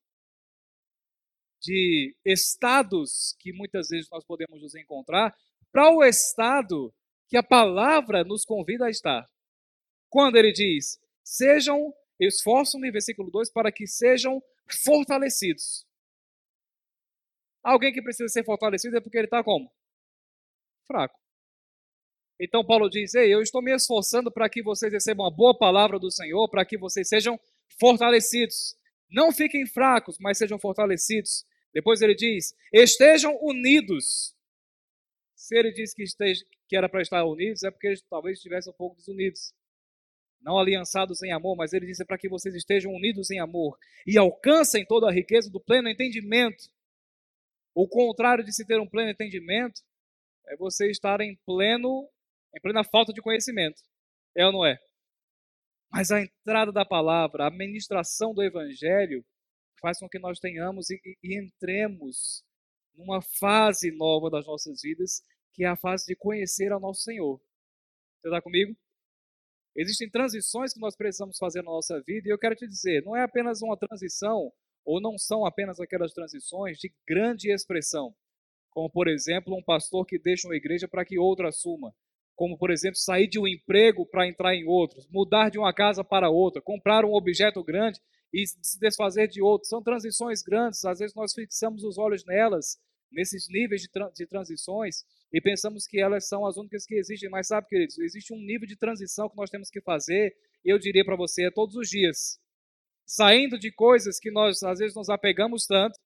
[1.61, 5.37] de estados que muitas vezes nós podemos nos encontrar
[5.71, 6.91] para o estado
[7.27, 9.23] que a palavra nos convida a estar.
[10.09, 14.41] Quando ele diz: "Sejam esforçam-me", versículo 2, para que sejam
[14.83, 15.85] fortalecidos.
[17.63, 19.71] Alguém que precisa ser fortalecido é porque ele está como?
[20.87, 21.20] Fraco.
[22.43, 25.99] Então Paulo diz: Ei, eu estou me esforçando para que vocês recebam a boa palavra
[25.99, 27.39] do Senhor, para que vocês sejam
[27.79, 28.75] fortalecidos.
[29.11, 31.45] Não fiquem fracos, mas sejam fortalecidos.
[31.71, 34.35] Depois ele diz: estejam unidos.
[35.35, 38.73] Se ele diz que, esteja, que era para estar unidos, é porque eles talvez estivessem
[38.73, 39.53] um pouco desunidos.
[40.41, 43.77] Não aliançados em amor, mas ele disse para que vocês estejam unidos em amor
[44.07, 46.63] e alcancem toda a riqueza do pleno entendimento.
[47.75, 49.81] O contrário de se ter um pleno entendimento
[50.47, 52.09] é você estar em pleno,
[52.55, 53.81] em plena falta de conhecimento.
[54.35, 54.77] É ou não é?
[55.91, 59.25] Mas a entrada da palavra, a ministração do evangelho,
[59.81, 62.43] faz com que nós tenhamos e, e, entremos
[62.95, 65.21] numa fase nova das nossas vidas,
[65.53, 67.41] que é a fase de conhecer ao nosso Senhor.
[68.21, 68.75] Você está comigo?
[69.75, 73.15] Existem transições que nós precisamos fazer na nossa vida, e eu quero te dizer, não
[73.15, 74.51] é apenas uma transição,
[74.85, 78.15] ou não são apenas aquelas transições de grande expressão.
[78.69, 81.93] como por exemplo um pastor que deixa uma igreja para que outra assuma,
[82.35, 86.03] como por exemplo sair de um emprego para entrar em outro, mudar de uma casa
[86.03, 87.99] para outra, comprar um objeto grande
[88.33, 89.67] e se desfazer de outro.
[89.67, 92.79] São transições grandes, às vezes nós fixamos os olhos nelas,
[93.11, 97.47] nesses níveis de, de transições, e pensamos que elas são as únicas que existem, mas
[97.47, 101.15] sabe, queridos, existe um nível de transição que nós temos que fazer, eu diria para
[101.15, 102.39] você, é todos os dias.
[103.05, 105.99] Saindo de coisas que nós às vezes nos apegamos tanto,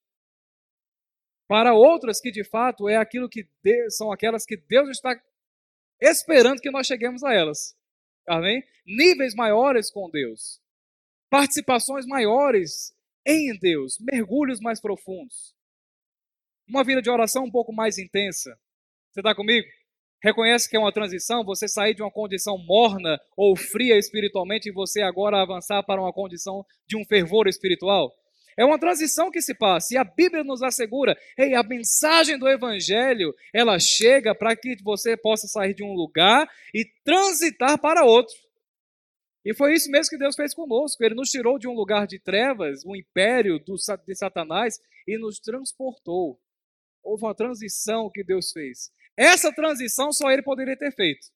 [1.48, 5.16] para outras que de fato é aquilo que Deus, são aquelas que Deus está
[6.02, 7.76] esperando que nós cheguemos a elas.
[8.28, 8.64] Amém?
[8.86, 10.60] Níveis maiores com Deus.
[11.30, 12.94] Participações maiores
[13.26, 15.56] em Deus, mergulhos mais profundos.
[16.68, 18.58] Uma vida de oração um pouco mais intensa.
[19.12, 19.68] Você está comigo?
[20.24, 24.74] Reconhece que é uma transição, você sair de uma condição morna ou fria espiritualmente e
[24.74, 28.12] você agora avançar para uma condição de um fervor espiritual?
[28.58, 29.94] É uma transição que se passa.
[29.94, 35.18] E a Bíblia nos assegura, ei, a mensagem do Evangelho, ela chega para que você
[35.18, 38.36] possa sair de um lugar e transitar para outro.
[39.44, 41.04] E foi isso mesmo que Deus fez conosco.
[41.04, 46.40] Ele nos tirou de um lugar de trevas, um império de Satanás, e nos transportou.
[47.04, 48.92] Houve uma transição que Deus fez.
[49.16, 51.28] Essa transição só Ele poderia ter feito.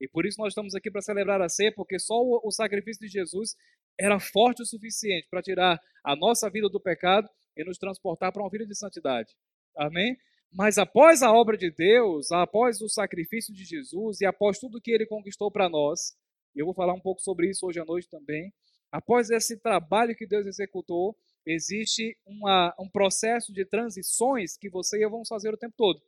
[0.00, 3.08] E por isso nós estamos aqui para celebrar a ceia, porque só o sacrifício de
[3.08, 3.54] Jesus
[3.98, 8.42] era forte o suficiente para tirar a nossa vida do pecado e nos transportar para
[8.42, 9.34] uma vida de santidade.
[9.76, 10.16] Amém?
[10.52, 14.90] Mas após a obra de Deus, após o sacrifício de Jesus e após tudo que
[14.90, 16.16] ele conquistou para nós,
[16.54, 18.52] e eu vou falar um pouco sobre isso hoje à noite também,
[18.90, 25.02] após esse trabalho que Deus executou, existe uma, um processo de transições que você e
[25.02, 26.00] eu vamos fazer o tempo todo.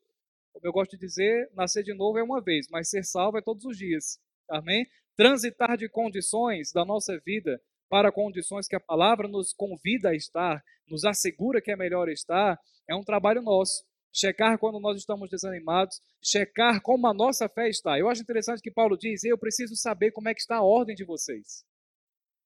[0.53, 3.43] Como eu gosto de dizer, nascer de novo é uma vez, mas ser salvo é
[3.43, 4.19] todos os dias.
[4.49, 4.87] Amém?
[5.17, 10.63] Transitar de condições da nossa vida para condições que a palavra nos convida a estar,
[10.87, 13.87] nos assegura que é melhor estar, é um trabalho nosso.
[14.13, 17.99] Checar quando nós estamos desanimados, checar como a nossa fé está.
[17.99, 20.95] Eu acho interessante que Paulo diz: Eu preciso saber como é que está a ordem
[20.95, 21.65] de vocês.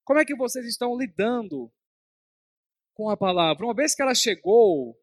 [0.05, 1.72] Como é que vocês estão lidando
[2.94, 3.64] com a palavra?
[3.64, 4.98] Uma vez que ela chegou,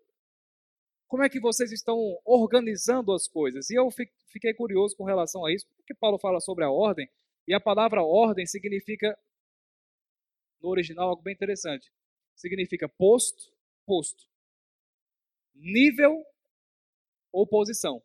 [1.08, 3.70] como é que vocês estão organizando as coisas?
[3.70, 3.90] E eu
[4.32, 7.10] fiquei curioso com relação a isso, porque Paulo fala sobre a ordem,
[7.48, 9.18] e a palavra ordem significa
[10.62, 11.92] no original algo bem interessante.
[12.36, 13.52] Significa posto,
[13.86, 14.24] posto.
[15.54, 16.26] Nível
[17.32, 18.02] ou posição.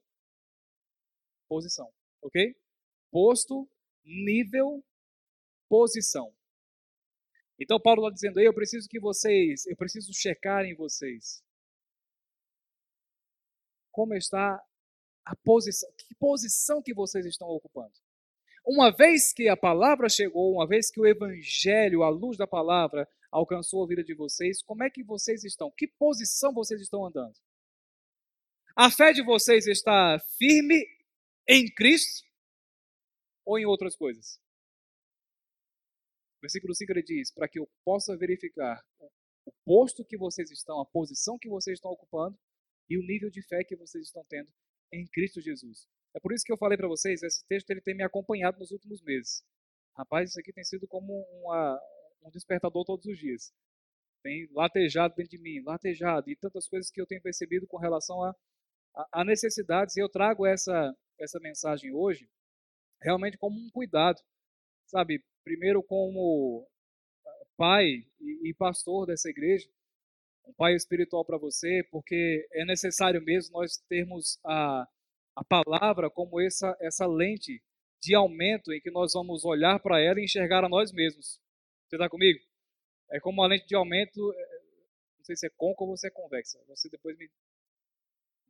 [1.49, 2.57] Posição, ok?
[3.11, 3.69] Posto,
[4.05, 4.85] nível,
[5.69, 6.35] posição.
[7.59, 11.45] Então Paulo está dizendo, eu preciso que vocês, eu preciso checar em vocês
[13.93, 14.61] como está
[15.25, 17.95] a posição, que posição que vocês estão ocupando.
[18.67, 23.07] Uma vez que a palavra chegou, uma vez que o evangelho, a luz da palavra,
[23.31, 25.71] alcançou a vida de vocês, como é que vocês estão?
[25.71, 27.35] Que posição vocês estão andando?
[28.75, 30.87] A fé de vocês está firme
[31.49, 32.27] em Cristo
[33.45, 34.41] ou em outras coisas?
[36.41, 38.83] Versículo 5 ele diz: para que eu possa verificar
[39.45, 42.39] o posto que vocês estão, a posição que vocês estão ocupando
[42.89, 44.51] e o nível de fé que vocês estão tendo
[44.93, 45.87] em Cristo Jesus.
[46.15, 48.71] É por isso que eu falei para vocês, esse texto ele tem me acompanhado nos
[48.71, 49.43] últimos meses.
[49.97, 51.81] Rapaz, isso aqui tem sido como uma,
[52.23, 53.53] um despertador todos os dias.
[54.23, 58.23] Tem latejado dentro de mim, latejado, e tantas coisas que eu tenho percebido com relação
[58.23, 58.35] a,
[58.95, 59.97] a, a necessidades.
[59.97, 62.29] E eu trago essa, essa mensagem hoje
[63.03, 64.21] realmente como um cuidado,
[64.87, 65.23] sabe?
[65.45, 66.67] Primeiro, como
[67.27, 69.69] ah, pai e, e pastor dessa igreja,
[70.47, 74.89] um pai espiritual para você, porque é necessário mesmo nós termos a
[75.35, 77.63] a palavra como essa, essa lente
[78.01, 81.41] de aumento em que nós vamos olhar para ela e enxergar a nós mesmos.
[81.89, 82.39] Você está comigo?
[83.11, 84.61] É como uma lente de aumento, é,
[85.19, 86.59] não sei se é côncava ou se é convexa.
[86.69, 87.29] Você depois me,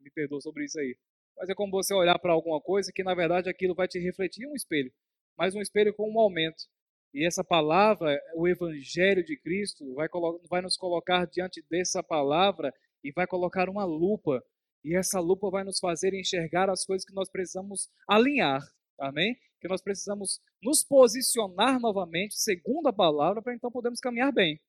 [0.00, 0.96] me perdoa sobre isso aí.
[1.36, 4.46] Mas é como você olhar para alguma coisa que na verdade aquilo vai te refletir
[4.46, 4.92] um espelho,
[5.36, 6.64] mas um espelho com um aumento.
[7.12, 10.08] E essa palavra, o Evangelho de Cristo, vai,
[10.48, 14.42] vai nos colocar diante dessa palavra e vai colocar uma lupa
[14.84, 18.60] e essa lupa vai nos fazer enxergar as coisas que nós precisamos alinhar.
[19.00, 19.34] Amém?
[19.60, 24.60] Que nós precisamos nos posicionar novamente segundo a palavra para então podermos caminhar bem.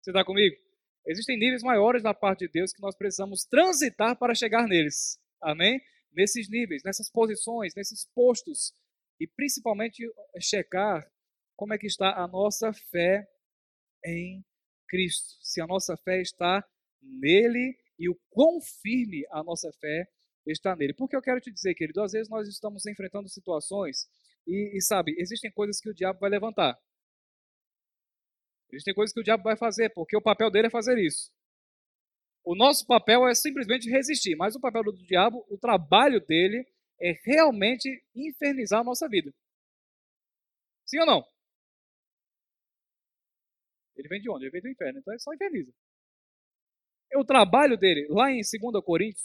[0.00, 0.56] Você está comigo?
[1.06, 5.18] Existem níveis maiores da parte de Deus que nós precisamos transitar para chegar neles.
[5.42, 5.78] Amém?
[6.12, 8.72] Nesses níveis, nessas posições, nesses postos.
[9.20, 10.02] E principalmente
[10.40, 11.06] checar
[11.54, 13.28] como é que está a nossa fé
[14.04, 14.42] em
[14.88, 15.36] Cristo.
[15.42, 16.66] Se a nossa fé está
[17.02, 20.06] nele e o quão firme a nossa fé
[20.46, 20.94] está nele.
[20.94, 24.08] Porque eu quero te dizer, querido, às vezes nós estamos enfrentando situações
[24.46, 26.78] e, e sabe, existem coisas que o diabo vai levantar.
[28.70, 31.30] Existem coisas que o diabo vai fazer, porque o papel dele é fazer isso.
[32.44, 36.66] O nosso papel é simplesmente resistir, mas o papel do diabo, o trabalho dele
[37.00, 39.32] é realmente infernizar a nossa vida.
[40.84, 41.24] Sim ou não?
[43.96, 44.44] Ele vem de onde?
[44.44, 45.72] Ele vem do inferno, então ele só inferniza.
[47.16, 49.24] O trabalho dele, lá em 2 Coríntios,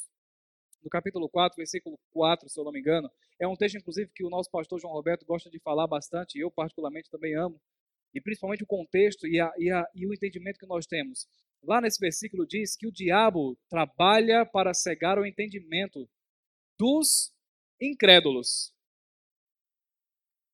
[0.84, 4.24] no capítulo 4, versículo 4, se eu não me engano, é um texto, inclusive, que
[4.24, 7.60] o nosso pastor João Roberto gosta de falar bastante, e eu particularmente também amo,
[8.14, 11.28] e principalmente o contexto e, a, e, a, e o entendimento que nós temos.
[11.64, 16.10] Lá nesse versículo diz que o diabo trabalha para cegar o entendimento
[16.78, 17.34] dos
[17.82, 18.74] incrédulos.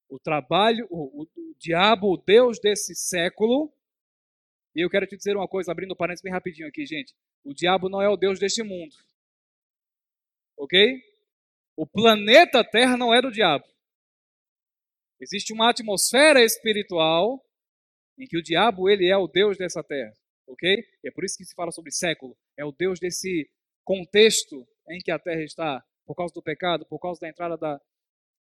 [0.09, 3.71] O trabalho, o, o, o diabo, o Deus desse século,
[4.75, 7.15] e eu quero te dizer uma coisa, abrindo parênteses bem rapidinho aqui, gente.
[7.43, 8.93] O diabo não é o Deus deste mundo.
[10.57, 11.01] Ok?
[11.77, 13.65] O planeta Terra não é do diabo.
[15.19, 17.41] Existe uma atmosfera espiritual
[18.17, 20.13] em que o diabo ele é o Deus dessa terra.
[20.47, 20.77] Ok?
[21.03, 22.37] E é por isso que se fala sobre século.
[22.57, 23.49] É o Deus desse
[23.83, 27.79] contexto em que a terra está, por causa do pecado, por causa da entrada da,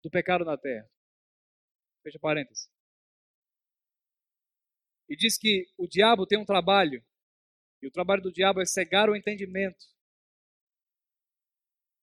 [0.03, 0.89] do pecado na terra.
[2.03, 2.69] Fecha parênteses.
[5.09, 7.03] E diz que o diabo tem um trabalho,
[7.81, 9.87] e o trabalho do diabo é cegar o entendimento.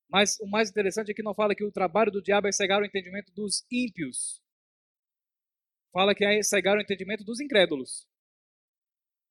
[0.09, 2.81] Mas o mais interessante é que não fala que o trabalho do diabo é cegar
[2.81, 4.41] o entendimento dos ímpios.
[5.91, 8.07] Fala que é cegar o entendimento dos incrédulos.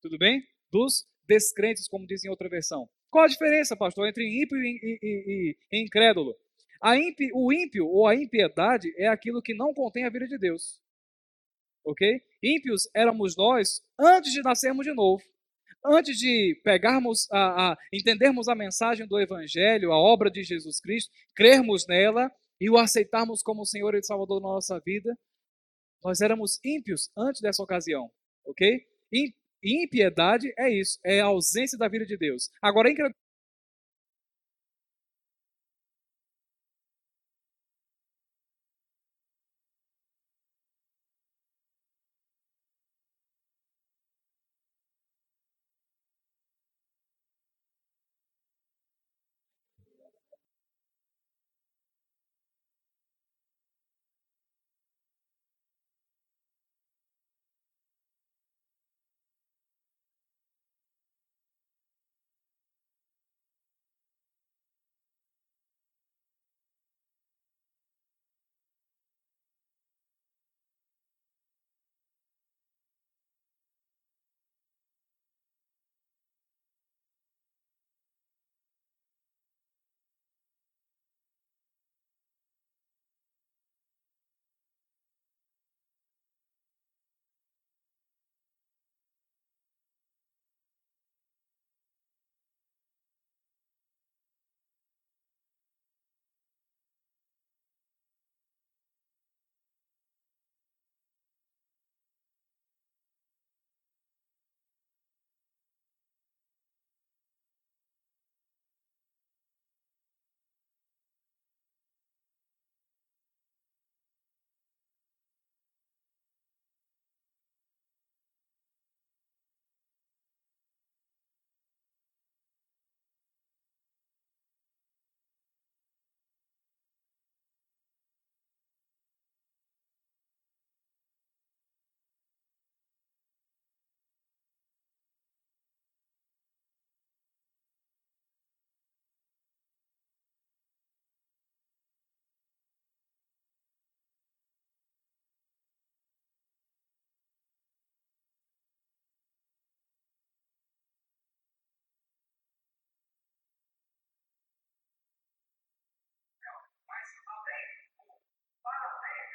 [0.00, 0.46] Tudo bem?
[0.70, 2.88] Dos descrentes, como diz em outra versão.
[3.10, 6.36] Qual a diferença, pastor, entre ímpio e, e, e, e incrédulo?
[6.84, 10.83] Ímpio, o ímpio ou a impiedade é aquilo que não contém a vida de Deus
[11.84, 12.20] ok?
[12.42, 15.22] Ímpios éramos nós antes de nascermos de novo.
[15.86, 21.12] Antes de pegarmos, a, a, entendermos a mensagem do Evangelho, a obra de Jesus Cristo,
[21.34, 25.14] crermos nela e o aceitarmos como Senhor e Salvador da nossa vida,
[26.02, 28.10] nós éramos ímpios antes dessa ocasião,
[28.46, 28.82] ok?
[29.62, 32.50] Impiedade é isso, é a ausência da vida de Deus.
[32.62, 32.88] Agora,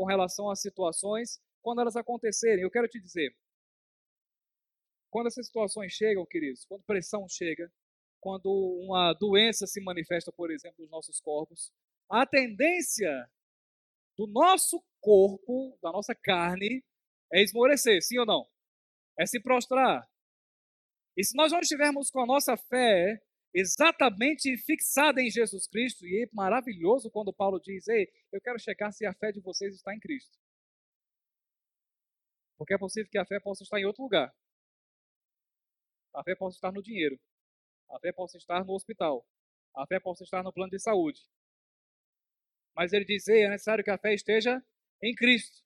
[0.00, 2.62] com relação às situações quando elas acontecerem.
[2.62, 3.36] Eu quero te dizer,
[5.10, 7.70] quando essas situações chegam, queridos, quando pressão chega,
[8.18, 8.50] quando
[8.82, 11.70] uma doença se manifesta, por exemplo, nos nossos corpos,
[12.08, 13.30] a tendência
[14.16, 16.82] do nosso corpo, da nossa carne,
[17.30, 18.48] é esmorecer, sim ou não?
[19.18, 20.10] É se prostrar.
[21.14, 23.22] E se nós não estivermos com a nossa fé
[23.54, 26.06] exatamente fixada em Jesus Cristo.
[26.06, 29.74] E é maravilhoso quando Paulo diz: Ei, eu quero checar se a fé de vocês
[29.74, 30.38] está em Cristo.
[32.56, 34.32] Porque é possível que a fé possa estar em outro lugar.
[36.14, 37.18] A fé possa estar no dinheiro.
[37.90, 39.26] A fé possa estar no hospital.
[39.74, 41.20] A fé possa estar no plano de saúde.
[42.74, 44.62] Mas ele diz: Ei, é necessário que a fé esteja
[45.02, 45.62] em Cristo.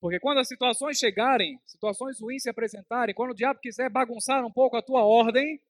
[0.00, 4.50] Porque quando as situações chegarem, situações ruins se apresentarem, quando o diabo quiser bagunçar um
[4.50, 5.60] pouco a tua ordem,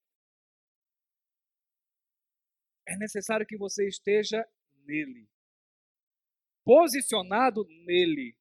[2.93, 4.47] é necessário que você esteja
[4.85, 5.29] nele.
[6.65, 8.37] Posicionado nele.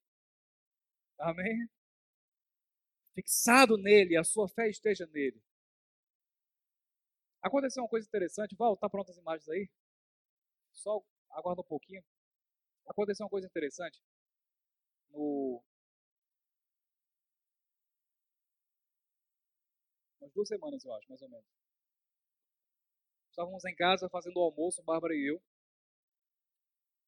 [1.20, 1.70] Amém?
[3.16, 5.42] Fixado nele, a sua fé esteja nele.
[7.42, 8.56] Aconteceu uma coisa interessante.
[8.56, 9.70] Val, tá prontas as imagens aí?
[10.74, 12.04] Só aguarda um pouquinho.
[12.88, 14.02] Aconteceu uma coisa interessante.
[15.10, 15.64] No...
[20.20, 21.46] Umas duas semanas, eu acho, mais ou menos.
[23.32, 25.42] Estávamos em casa fazendo o almoço, Bárbara e eu.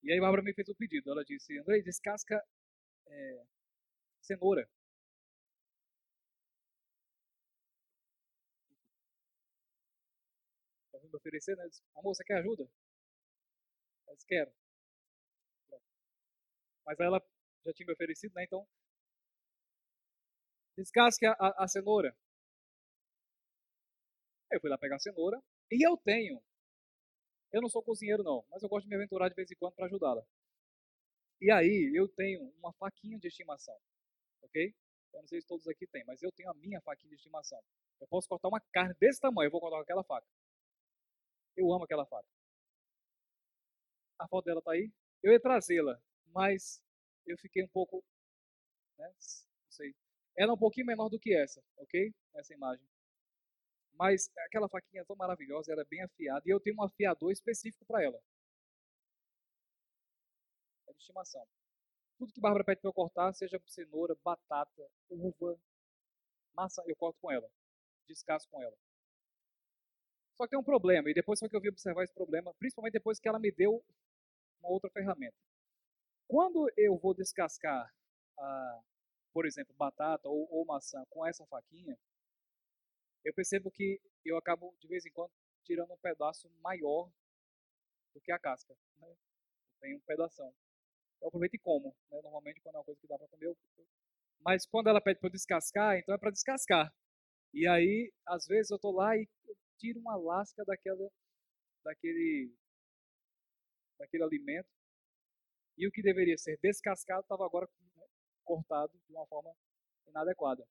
[0.03, 1.11] E aí Bárbara me fez um pedido.
[1.11, 2.41] Ela disse, André, descasca
[3.07, 3.43] é,
[4.21, 4.69] cenoura.
[10.91, 11.67] Tá me oferecer, né?
[11.67, 12.63] Disse, Amor, você quer ajuda?
[14.07, 14.51] Eu disse, quero.
[16.85, 17.21] Mas ela
[17.65, 18.43] já tinha me oferecido, né?
[18.45, 18.65] Então,
[20.77, 22.15] descasque a, a, a cenoura.
[24.51, 25.37] Eu fui lá pegar a cenoura,
[25.73, 26.41] e eu tenho.
[27.51, 29.73] Eu não sou cozinheiro, não, mas eu gosto de me aventurar de vez em quando
[29.73, 30.23] para ajudá-la.
[31.41, 33.77] E aí, eu tenho uma faquinha de estimação,
[34.41, 34.73] ok?
[35.13, 37.61] Eu não sei se todos aqui têm, mas eu tenho a minha faquinha de estimação.
[37.99, 40.27] Eu posso cortar uma carne desse tamanho, eu vou cortar com aquela faca.
[41.55, 42.27] Eu amo aquela faca.
[44.19, 44.91] A foto dela tá aí.
[45.21, 46.81] Eu ia trazê-la, mas
[47.25, 48.03] eu fiquei um pouco,
[48.97, 49.95] né, não sei.
[50.35, 52.13] Ela é um pouquinho menor do que essa, ok?
[52.35, 52.92] Essa imagem.
[53.93, 56.41] Mas aquela faquinha é tão maravilhosa, ela é bem afiada.
[56.45, 58.19] E eu tenho um afiador específico para ela.
[60.87, 61.45] É de estimação.
[62.17, 65.59] Tudo que Bárbara pede para eu cortar, seja cenoura, batata, uva,
[66.53, 67.49] massa, eu corto com ela.
[68.07, 68.75] Descasco com ela.
[70.35, 72.93] Só que tem um problema, e depois só que eu vi observar esse problema, principalmente
[72.93, 73.83] depois que ela me deu
[74.59, 75.35] uma outra ferramenta.
[76.27, 77.93] Quando eu vou descascar,
[78.39, 78.81] ah,
[79.31, 81.97] por exemplo, batata ou, ou maçã com essa faquinha,
[83.23, 85.31] eu percebo que eu acabo, de vez em quando,
[85.63, 87.09] tirando um pedaço maior
[88.13, 88.75] do que a casca.
[88.97, 89.15] Né?
[89.79, 90.53] Tem um pedação.
[91.21, 91.95] Eu aproveito e como.
[92.11, 92.21] Né?
[92.21, 93.57] Normalmente, quando é uma coisa que dá para comer, eu...
[94.41, 96.93] mas quando ela pede para descascar, então é para descascar.
[97.53, 99.27] E aí, às vezes, eu estou lá e
[99.77, 101.09] tiro uma lasca daquela,
[101.83, 102.53] daquele,
[103.97, 104.69] daquele alimento.
[105.77, 108.05] E o que deveria ser descascado estava agora né,
[108.43, 109.55] cortado de uma forma
[110.07, 110.67] inadequada.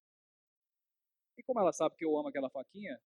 [1.37, 3.01] E como ela sabe que eu amo aquela faquinha,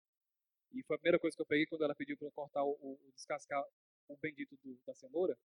[0.73, 2.71] e foi a primeira coisa que eu peguei quando ela pediu para eu cortar o,
[2.71, 3.63] o, descascar
[4.07, 5.37] o bendito do, da cenoura,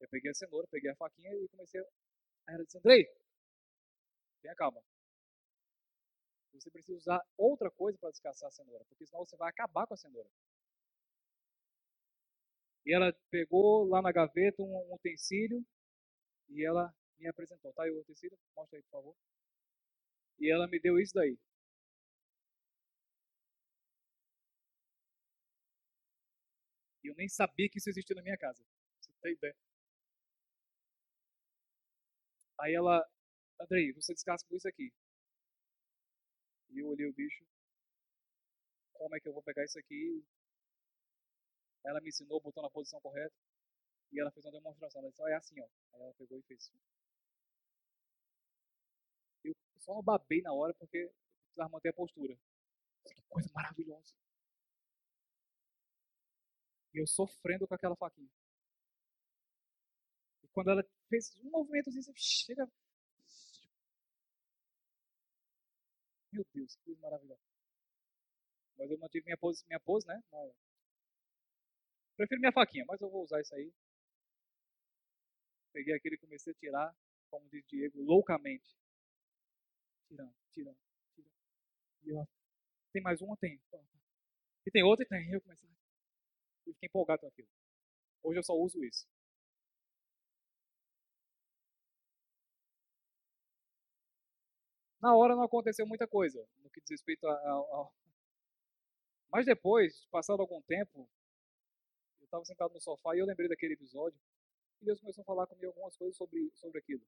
[0.00, 1.80] eu peguei a cenoura, peguei a faquinha e comecei.
[2.46, 3.06] Aí ela disse: Andrei,
[4.42, 4.82] tenha calma.
[6.52, 9.94] Você precisa usar outra coisa para descascar a cenoura, porque senão você vai acabar com
[9.94, 10.28] a cenoura.
[12.84, 15.64] E ela pegou lá na gaveta um, um utensílio
[16.48, 17.72] e ela me apresentou.
[17.74, 18.36] Tá aí o utensílio?
[18.56, 19.16] Mostra aí, por favor.
[20.40, 21.38] E ela me deu isso daí.
[27.08, 28.62] Eu nem sabia que isso existia na minha casa.
[29.00, 29.56] Você tem ideia?
[32.60, 33.06] Aí ela,
[33.60, 34.92] Andrei, você descasca com isso aqui.
[36.70, 37.44] E eu olhei o bicho.
[38.94, 40.24] Como é que eu vou pegar isso aqui?
[41.84, 43.34] Ela me ensinou, botou na posição correta.
[44.12, 45.00] E ela fez uma demonstração.
[45.00, 45.68] Ela disse, oh, é assim, ó.
[45.94, 46.70] Aí ela pegou e fez.
[49.44, 51.10] Eu só babei na hora porque
[51.44, 52.36] precisava manter a postura.
[53.04, 54.14] Que coisa maravilhosa.
[56.94, 58.28] E eu sofrendo com aquela faquinha.
[60.42, 62.66] E quando ela fez um movimentozinho, você chega.
[66.32, 67.40] Meu Deus, que coisa maravilhosa.
[68.78, 70.22] Mas eu mantive minha pose, minha pose né?
[72.16, 73.72] Prefiro minha faquinha, mas eu vou usar isso aí.
[75.72, 76.96] Peguei aquele e comecei a tirar,
[77.30, 78.76] como diz Diego, loucamente.
[80.08, 80.78] Tirando, tirando,
[81.14, 81.32] tirando.
[82.04, 82.28] E eu,
[82.92, 83.36] tem mais uma?
[83.36, 83.60] Tem.
[84.66, 85.06] E tem outra?
[85.06, 85.30] Tem.
[85.30, 85.68] Eu comecei
[86.68, 87.48] e fiquei empolgado com aquilo.
[88.22, 89.06] Hoje eu só uso isso.
[95.00, 97.94] Na hora não aconteceu muita coisa no que diz respeito ao.
[99.30, 101.08] Mas depois, passado algum tempo,
[102.20, 104.18] eu estava sentado no sofá e eu lembrei daquele episódio.
[104.80, 107.06] E Deus começou a falar comigo algumas coisas sobre, sobre aquilo.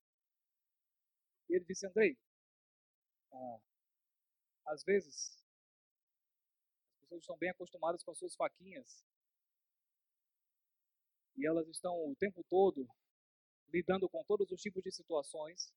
[1.49, 2.17] E ele disse: Andrei,
[3.33, 3.59] ah,
[4.67, 5.41] às vezes
[7.01, 9.03] pessoas estão bem acostumadas com as suas faquinhas.
[11.41, 12.87] E elas estão o tempo todo
[13.73, 15.73] lidando com todos os tipos de situações,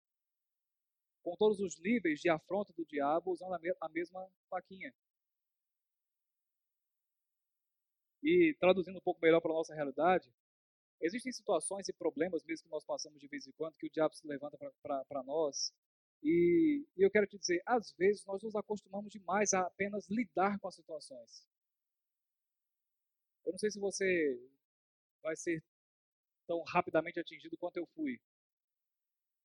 [1.22, 4.92] com todos os níveis de afronta do diabo, usando a, mesma faquinha.
[8.22, 10.30] E traduzindo um pouco melhor para a nossa realidade,
[11.00, 14.14] existem situações e problemas mesmo que nós passamos de vez em quando que o diabo
[14.14, 15.72] se levanta para nós.
[16.22, 20.58] E, e eu quero te dizer, às vezes nós nos acostumamos demais a apenas lidar
[20.58, 21.46] com as situações.
[23.46, 24.38] Eu não sei se você
[25.24, 25.64] vai ser
[26.46, 28.20] tão rapidamente atingido quanto eu fui.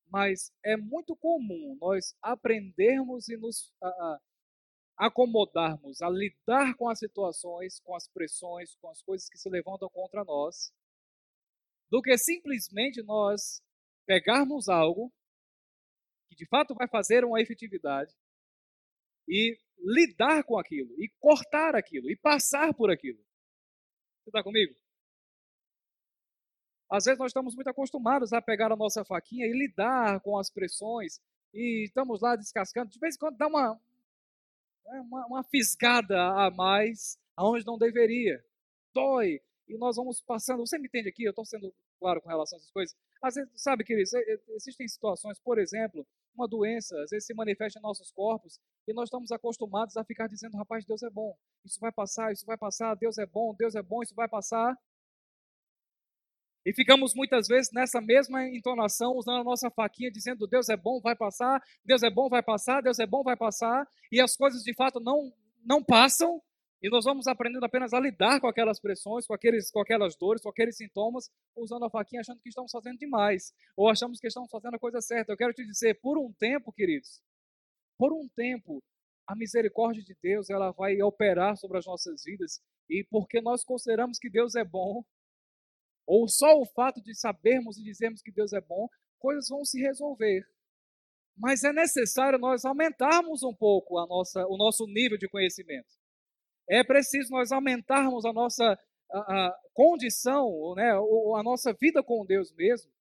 [0.07, 4.19] Mas é muito comum nós aprendermos e nos a, a,
[4.97, 9.89] acomodarmos a lidar com as situações, com as pressões, com as coisas que se levantam
[9.89, 10.73] contra nós,
[11.89, 13.63] do que simplesmente nós
[14.05, 15.11] pegarmos algo
[16.27, 18.13] que de fato vai fazer uma efetividade
[19.27, 23.19] e lidar com aquilo, e cortar aquilo, e passar por aquilo.
[24.23, 24.75] Você está comigo?
[26.89, 30.49] Às vezes nós estamos muito acostumados a pegar a nossa faquinha e lidar com as
[30.49, 31.19] pressões,
[31.53, 32.89] e estamos lá descascando.
[32.89, 33.79] De vez em quando dá uma,
[34.87, 38.43] é uma, uma fisgada a mais aonde não deveria.
[38.93, 39.41] Dói.
[39.67, 40.65] E nós vamos passando.
[40.65, 41.23] Você me entende aqui?
[41.23, 42.95] Eu estou sendo claro com relação a essas coisas.
[43.21, 44.11] Às vezes, sabe, queridos,
[44.49, 49.05] existem situações, por exemplo, uma doença, às vezes se manifesta em nossos corpos e nós
[49.05, 51.35] estamos acostumados a ficar dizendo, rapaz, Deus é bom,
[51.65, 54.77] isso vai passar, isso vai passar, Deus é bom, Deus é bom, isso vai passar.
[56.65, 60.99] E ficamos muitas vezes nessa mesma entonação, usando a nossa faquinha, dizendo Deus é bom,
[60.99, 64.61] vai passar, Deus é bom, vai passar, Deus é bom, vai passar, e as coisas
[64.61, 65.31] de fato não,
[65.65, 66.41] não passam,
[66.81, 70.41] e nós vamos aprendendo apenas a lidar com aquelas pressões, com, aqueles, com aquelas dores,
[70.41, 74.49] com aqueles sintomas, usando a faquinha, achando que estamos fazendo demais, ou achamos que estamos
[74.49, 75.31] fazendo a coisa certa.
[75.31, 77.21] Eu quero te dizer, por um tempo, queridos,
[77.97, 78.81] por um tempo,
[79.27, 84.17] a misericórdia de Deus ela vai operar sobre as nossas vidas, e porque nós consideramos
[84.17, 85.03] que Deus é bom,
[86.09, 88.89] ou só o fato de sabermos e dizermos que Deus é bom,
[89.19, 90.43] coisas vão se resolver.
[91.37, 95.87] Mas é necessário nós aumentarmos um pouco a nossa, o nosso nível de conhecimento.
[96.67, 98.77] É preciso nós aumentarmos a nossa
[99.11, 102.91] a, a condição, né, a nossa vida com Deus mesmo,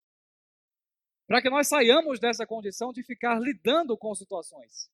[1.27, 4.91] para que nós saiamos dessa condição de ficar lidando com situações.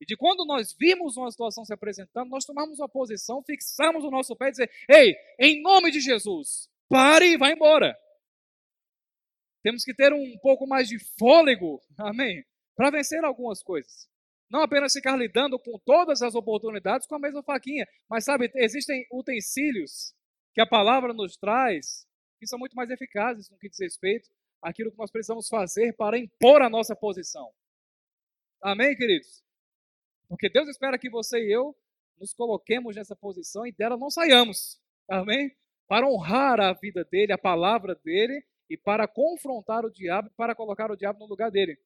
[0.00, 4.10] E de quando nós vimos uma situação se apresentando, nós tomamos uma posição, fixamos o
[4.10, 7.98] nosso pé e dizer: Ei, em nome de Jesus, pare e vá embora.
[9.62, 12.44] Temos que ter um pouco mais de fôlego, amém?
[12.76, 14.06] Para vencer algumas coisas.
[14.50, 19.06] Não apenas ficar lidando com todas as oportunidades com a mesma faquinha, mas sabe, existem
[19.10, 20.14] utensílios
[20.52, 22.06] que a palavra nos traz
[22.38, 24.28] que são muito mais eficazes no que diz respeito
[24.60, 27.50] àquilo que nós precisamos fazer para impor a nossa posição.
[28.60, 29.42] Amém, queridos?
[30.28, 31.74] Porque Deus espera que você e eu
[32.18, 34.78] nos coloquemos nessa posição e dela não saiamos.
[35.08, 35.56] Amém?
[35.86, 40.90] Para honrar a vida dele, a palavra dele, e para confrontar o diabo, para colocar
[40.90, 41.78] o diabo no lugar dele.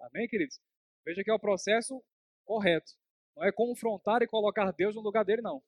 [0.00, 0.60] Amém, queridos?
[1.04, 2.02] Veja que é o processo
[2.44, 2.92] correto.
[3.36, 5.62] Não é confrontar e colocar Deus no lugar dele, não.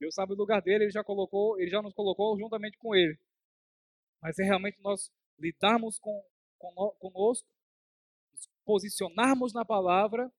[0.00, 3.18] Deus sabe o lugar dele, ele já colocou, ele já nos colocou juntamente com ele.
[4.22, 6.24] Mas é realmente nós lidarmos com,
[6.98, 7.48] conosco,
[8.32, 10.30] nos posicionarmos na palavra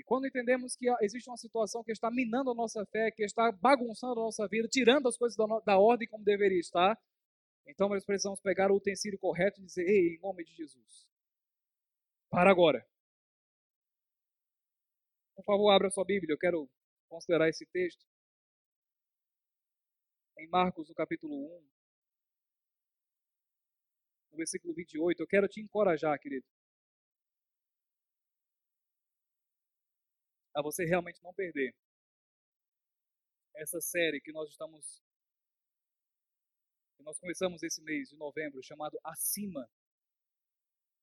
[0.00, 3.52] e quando entendemos que existe uma situação que está minando a nossa fé, que está
[3.52, 6.98] bagunçando a nossa vida, tirando as coisas da, da ordem como deveria estar,
[7.66, 11.06] então nós precisamos pegar o utensílio correto e dizer: Ei, em nome de Jesus.
[12.30, 12.82] Para agora.
[15.36, 16.66] Por favor, abra sua Bíblia, eu quero
[17.06, 18.02] considerar esse texto.
[20.38, 21.62] Em Marcos, no capítulo 1,
[24.30, 26.46] no versículo 28, eu quero te encorajar, querido.
[30.60, 31.74] A você realmente não perder
[33.56, 35.02] essa série que nós estamos
[36.96, 39.66] que nós começamos esse mês de novembro chamado Acima.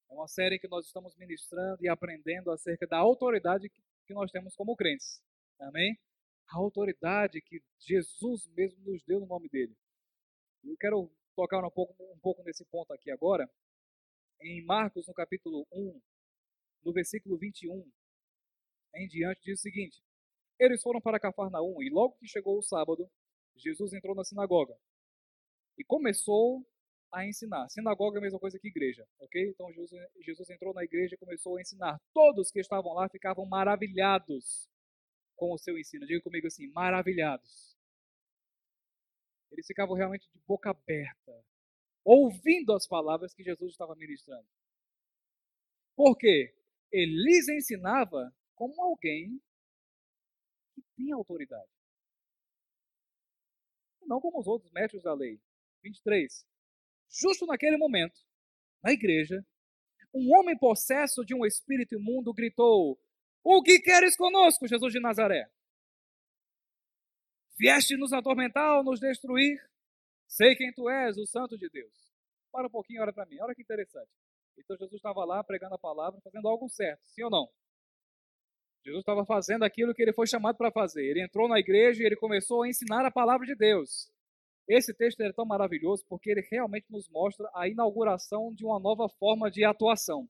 [0.09, 4.55] É uma série que nós estamos ministrando e aprendendo acerca da autoridade que nós temos
[4.55, 5.21] como crentes.
[5.59, 5.99] Amém?
[6.49, 9.75] A autoridade que Jesus mesmo nos deu no nome dele.
[10.63, 13.49] Eu quero tocar um pouco, um pouco nesse ponto aqui agora.
[14.39, 16.01] Em Marcos, no capítulo 1,
[16.83, 17.91] no versículo 21,
[18.97, 20.01] em diante diz o seguinte:
[20.59, 23.09] Eles foram para Cafarnaum e logo que chegou o sábado,
[23.55, 24.77] Jesus entrou na sinagoga
[25.77, 26.65] e começou
[27.11, 27.69] a ensinar.
[27.69, 29.49] Sinagoga é a mesma coisa que igreja, ok?
[29.49, 31.99] Então Jesus, Jesus entrou na igreja e começou a ensinar.
[32.13, 34.69] Todos que estavam lá ficavam maravilhados
[35.35, 36.05] com o seu ensino.
[36.05, 37.77] Diga comigo assim: maravilhados.
[39.51, 41.45] Eles ficavam realmente de boca aberta,
[42.03, 44.47] ouvindo as palavras que Jesus estava ministrando.
[45.95, 46.53] Por quê?
[46.91, 49.39] Ele lhes ensinava como alguém
[50.73, 51.69] que tem autoridade.
[54.01, 55.39] Não como os outros métodos da lei.
[55.83, 56.45] 23.
[57.09, 58.19] Justo naquele momento,
[58.83, 59.45] na igreja,
[60.13, 62.99] um homem possesso de um espírito imundo gritou:
[63.43, 65.49] O que queres conosco, Jesus de Nazaré?
[67.57, 69.63] Vieste nos atormentar ou nos destruir?
[70.27, 71.93] Sei quem tu és, o Santo de Deus.
[72.51, 74.09] Para um pouquinho, olha para mim, olha que interessante.
[74.57, 77.47] Então Jesus estava lá pregando a palavra, fazendo algo certo, sim ou não?
[78.87, 81.03] Jesus estava fazendo aquilo que ele foi chamado para fazer.
[81.03, 84.09] Ele entrou na igreja e ele começou a ensinar a palavra de Deus.
[84.65, 89.09] Esse texto é tão maravilhoso porque ele realmente nos mostra a inauguração de uma nova
[89.09, 90.25] forma de atuação.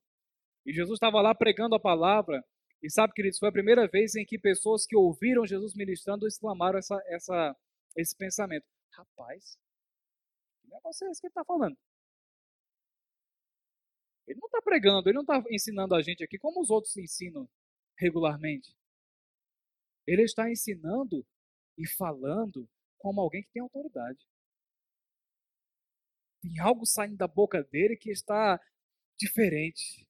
[0.65, 2.43] E Jesus estava lá pregando a palavra,
[2.81, 6.79] e sabe, queridos, foi a primeira vez em que pessoas que ouviram Jesus ministrando exclamaram
[6.79, 7.55] essa, essa,
[7.95, 9.55] esse pensamento: Rapaz,
[10.63, 11.77] que negócio é esse que ele está falando?
[14.27, 17.47] Ele não está pregando, ele não está ensinando a gente aqui como os outros ensinam
[17.97, 18.75] regularmente.
[20.05, 21.25] Ele está ensinando
[21.77, 22.67] e falando
[22.97, 24.19] como alguém que tem autoridade.
[26.41, 28.59] Tem algo saindo da boca dele que está
[29.17, 30.07] diferente.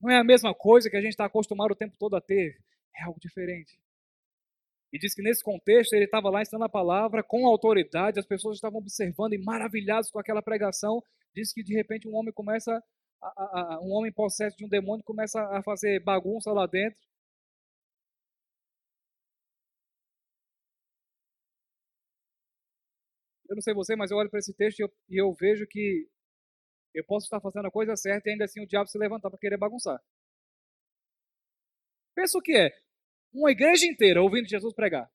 [0.00, 2.62] Não é a mesma coisa que a gente está acostumado o tempo todo a ter.
[2.94, 3.78] É algo diferente.
[4.92, 8.58] E diz que nesse contexto ele estava lá ensinando a palavra com autoridade, as pessoas
[8.58, 11.02] estavam observando e maravilhados com aquela pregação.
[11.34, 12.80] Diz que de repente um homem começa,
[13.36, 16.98] a, a, um homem possesso de um demônio começa a fazer bagunça lá dentro.
[23.48, 25.66] Eu não sei você, mas eu olho para esse texto e eu, e eu vejo
[25.66, 26.08] que
[26.94, 29.38] eu posso estar fazendo a coisa certa e ainda assim o diabo se levantar para
[29.38, 30.00] querer bagunçar.
[32.14, 32.70] Pensa o que é?
[33.32, 35.10] Uma igreja inteira ouvindo Jesus pregar.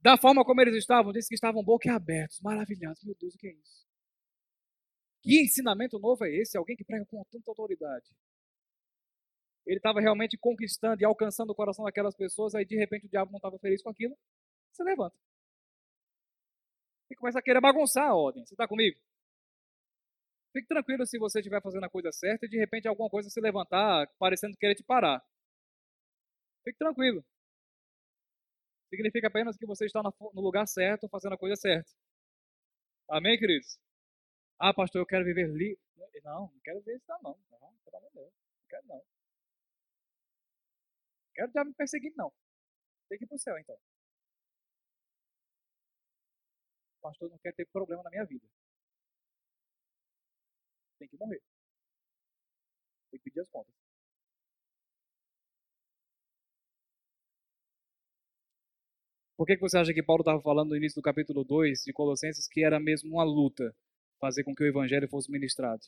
[0.00, 3.02] Da forma como eles estavam, disse que estavam boquiabertos, maravilhados.
[3.04, 3.91] Meu Deus, o que é isso?
[5.22, 6.56] Que ensinamento novo é esse?
[6.58, 8.10] Alguém que prega com tanta autoridade.
[9.64, 13.30] Ele estava realmente conquistando e alcançando o coração daquelas pessoas, aí de repente o diabo
[13.30, 14.16] não estava feliz com aquilo,
[14.72, 15.14] se levanta
[17.12, 18.44] e começa a querer bagunçar a ordem.
[18.44, 18.98] Você está comigo?
[20.52, 23.40] Fique tranquilo se você estiver fazendo a coisa certa e de repente alguma coisa se
[23.40, 25.22] levantar parecendo querer te parar.
[26.64, 27.24] Fique tranquilo.
[28.90, 31.90] Significa apenas que você está no lugar certo, fazendo a coisa certa.
[33.08, 33.78] Amém, queridos?
[34.64, 35.76] Ah, pastor, eu quero viver livre.
[36.24, 37.36] Não, não quero ver isso não.
[37.50, 38.32] Não, pelo amor de Deus.
[38.60, 38.96] Não quero não.
[38.96, 39.04] Não
[41.34, 42.32] quero já me perseguir, não.
[43.08, 43.76] Tem que ir para o céu, então.
[47.02, 48.46] pastor não quer ter problema na minha vida.
[50.98, 51.42] Tem que morrer.
[53.10, 53.74] Tem que pedir as contas.
[59.36, 61.92] Por que, que você acha que Paulo estava falando no início do capítulo 2 de
[61.92, 63.74] Colossenses que era mesmo uma luta
[64.22, 65.82] fazer com que o evangelho fosse ministrado?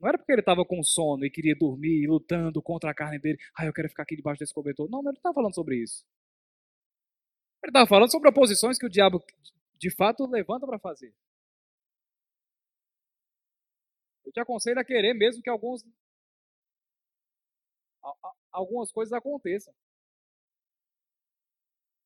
[0.00, 3.38] Não era porque ele estava com sono e queria dormir, lutando contra a carne dele.
[3.56, 4.88] Ah, eu quero ficar aqui debaixo desse cobertor.
[4.90, 6.04] Não, ele não estava falando sobre isso.
[7.62, 9.22] Ele estava falando sobre oposições que o diabo
[9.78, 11.12] de fato levanta para fazer.
[14.24, 15.84] Eu te aconselho a querer mesmo que alguns,
[18.52, 19.74] algumas coisas aconteçam.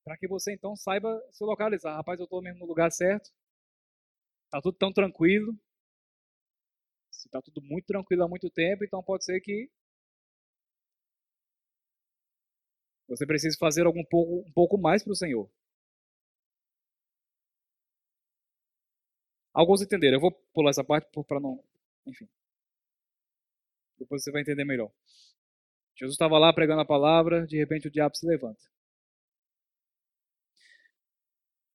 [0.05, 1.97] Para que você então saiba se localizar.
[1.97, 3.31] Rapaz, eu estou mesmo no lugar certo.
[4.51, 5.57] Está tudo tão tranquilo.
[7.11, 9.70] Se está tudo muito tranquilo há muito tempo, então pode ser que
[13.11, 15.51] Você precisa fazer algum pouco, um pouco mais para o Senhor.
[19.53, 20.16] Alguns entenderam.
[20.16, 21.61] Eu vou pular essa parte para não.
[22.07, 22.28] Enfim.
[23.98, 24.92] Depois você vai entender melhor.
[25.96, 28.62] Jesus estava lá pregando a palavra, de repente o diabo se levanta.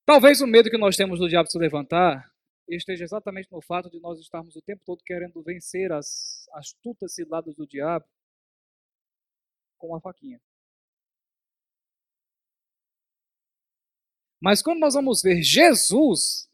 [0.05, 2.33] Talvez o medo que nós temos do diabo se levantar
[2.67, 7.55] esteja exatamente no fato de nós estarmos o tempo todo querendo vencer as astutas ciladas
[7.55, 8.05] do diabo
[9.77, 10.41] com uma faquinha.
[14.41, 16.49] Mas quando nós vamos ver Jesus,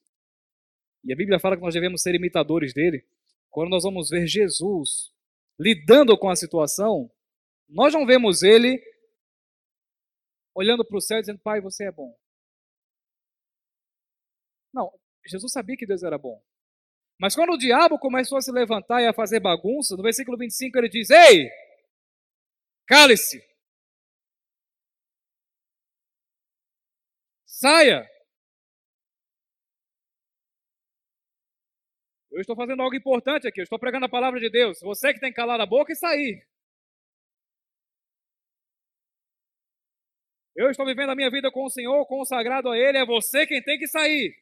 [1.03, 3.05] e a Bíblia fala que nós devemos ser imitadores dele,
[3.49, 5.12] quando nós vamos ver Jesus
[5.59, 7.12] lidando com a situação,
[7.68, 8.82] nós não vemos ele
[10.53, 12.18] olhando para o céu e dizendo, Pai, você é bom.
[14.74, 14.91] Não,
[15.26, 16.41] Jesus sabia que Deus era bom.
[17.19, 20.78] Mas quando o diabo começou a se levantar e a fazer bagunça, no versículo 25
[20.78, 21.49] ele diz: Ei,
[22.88, 23.39] cale-se.
[27.45, 28.09] Saia!
[32.32, 34.80] Eu estou fazendo algo importante aqui, eu estou pregando a palavra de Deus.
[34.82, 36.43] Você que tem que calar a boca e sair.
[40.55, 43.61] Eu estou vivendo a minha vida com o Senhor, consagrado a Ele, é você quem
[43.61, 44.36] tem que sair.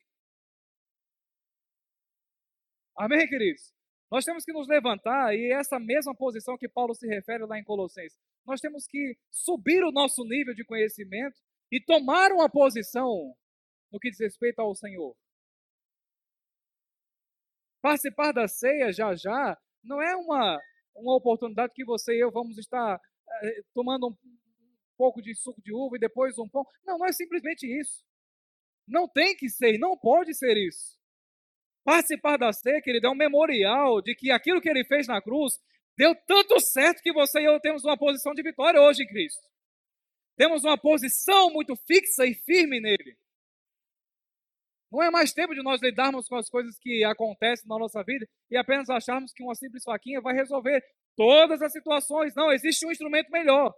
[3.00, 3.74] Amém, queridos?
[4.12, 7.64] Nós temos que nos levantar, e essa mesma posição que Paulo se refere lá em
[7.64, 11.40] Colossenses, nós temos que subir o nosso nível de conhecimento
[11.72, 13.34] e tomar uma posição
[13.90, 15.16] no que diz respeito ao Senhor.
[17.82, 20.60] Participar da ceia já já não é uma,
[20.94, 23.00] uma oportunidade que você e eu vamos estar
[23.44, 24.18] eh, tomando um,
[24.98, 26.66] pouco de suco de uva e depois um pão.
[26.86, 28.04] Não, não é simplesmente isso.
[28.86, 30.99] Não tem que ser, não pode ser isso.
[31.84, 35.60] Participar da ceia, querido, é um memorial de que aquilo que ele fez na cruz
[35.98, 39.42] deu tanto certo que você e eu temos uma posição de vitória hoje em Cristo.
[40.36, 43.18] Temos uma posição muito fixa e firme nele.
[44.92, 48.28] Não é mais tempo de nós lidarmos com as coisas que acontecem na nossa vida
[48.50, 50.84] e apenas acharmos que uma simples faquinha vai resolver
[51.16, 52.34] todas as situações.
[52.34, 53.76] Não, existe um instrumento melhor.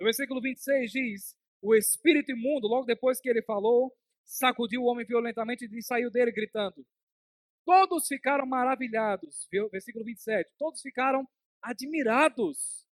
[0.00, 3.94] O versículo 26 diz: O espírito imundo, logo depois que ele falou,
[4.24, 6.84] sacudiu o homem violentamente e saiu dele gritando.
[7.64, 9.46] Todos ficaram maravilhados.
[9.70, 10.50] Versículo 27.
[10.58, 11.26] Todos ficaram
[11.60, 12.86] admirados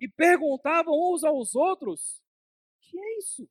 [0.00, 2.22] e perguntavam uns aos outros:
[2.80, 3.48] Que é isso?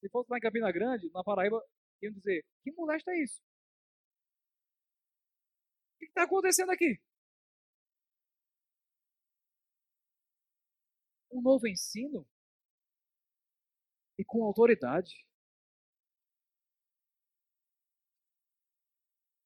[0.00, 1.62] Se fosse lá em Campina Grande, na Paraíba,
[2.02, 3.40] iam dizer: Que molesta é isso?
[5.94, 7.00] O que está acontecendo aqui?
[11.30, 12.26] Um novo ensino
[14.18, 15.24] e com autoridade.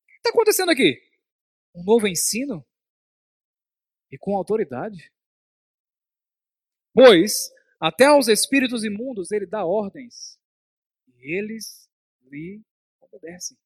[0.02, 1.00] O que está acontecendo aqui?
[1.74, 2.66] Um novo ensino
[4.10, 5.12] e com autoridade.
[6.94, 10.38] Pois até aos espíritos imundos ele dá ordens
[11.22, 11.88] eles
[12.24, 12.60] lhe
[13.00, 13.56] obedecem.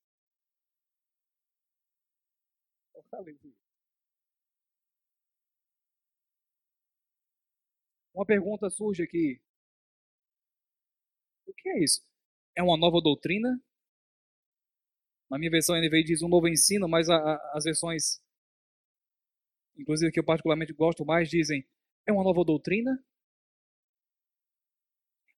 [8.14, 9.40] Uma pergunta surge aqui.
[11.66, 12.00] Que é isso?
[12.56, 13.60] É uma nova doutrina?
[15.28, 18.22] Na minha versão NVI diz um novo ensino, mas a, a, as versões,
[19.76, 21.66] inclusive que eu particularmente gosto mais, dizem
[22.06, 23.04] é uma nova doutrina?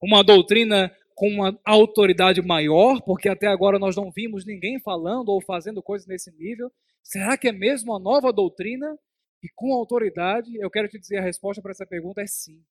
[0.03, 5.41] Uma doutrina com uma autoridade maior, porque até agora nós não vimos ninguém falando ou
[5.41, 6.71] fazendo coisas nesse nível.
[7.03, 8.99] Será que é mesmo uma nova doutrina?
[9.43, 12.63] E com autoridade, eu quero te dizer a resposta para essa pergunta é sim.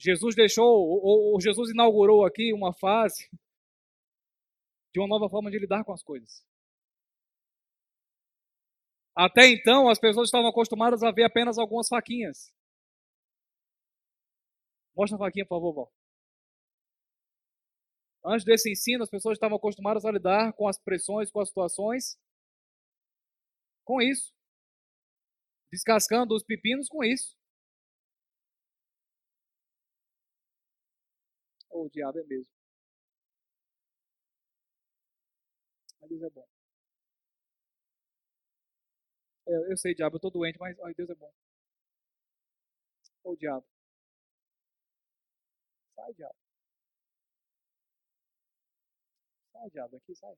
[0.00, 3.28] Jesus deixou, ou, ou Jesus inaugurou aqui uma fase
[4.94, 6.42] de uma nova forma de lidar com as coisas.
[9.14, 12.50] Até então, as pessoas estavam acostumadas a ver apenas algumas faquinhas.
[14.96, 15.92] Mostra a faquinha, por favor.
[18.24, 22.18] Antes desse ensino, as pessoas estavam acostumadas a lidar com as pressões, com as situações,
[23.84, 24.32] com isso.
[25.70, 27.38] Descascando os pepinos com isso.
[31.70, 32.46] Oh, o diabo é mesmo.
[36.00, 36.46] Mas Deus é bom.
[39.46, 41.30] Eu, eu sei, diabo, eu estou doente, mas ai, Deus é bom.
[43.24, 43.64] Ô, oh, diabo.
[45.94, 46.34] Sai, diabo.
[49.52, 50.34] Sai, diabo, daqui, sai.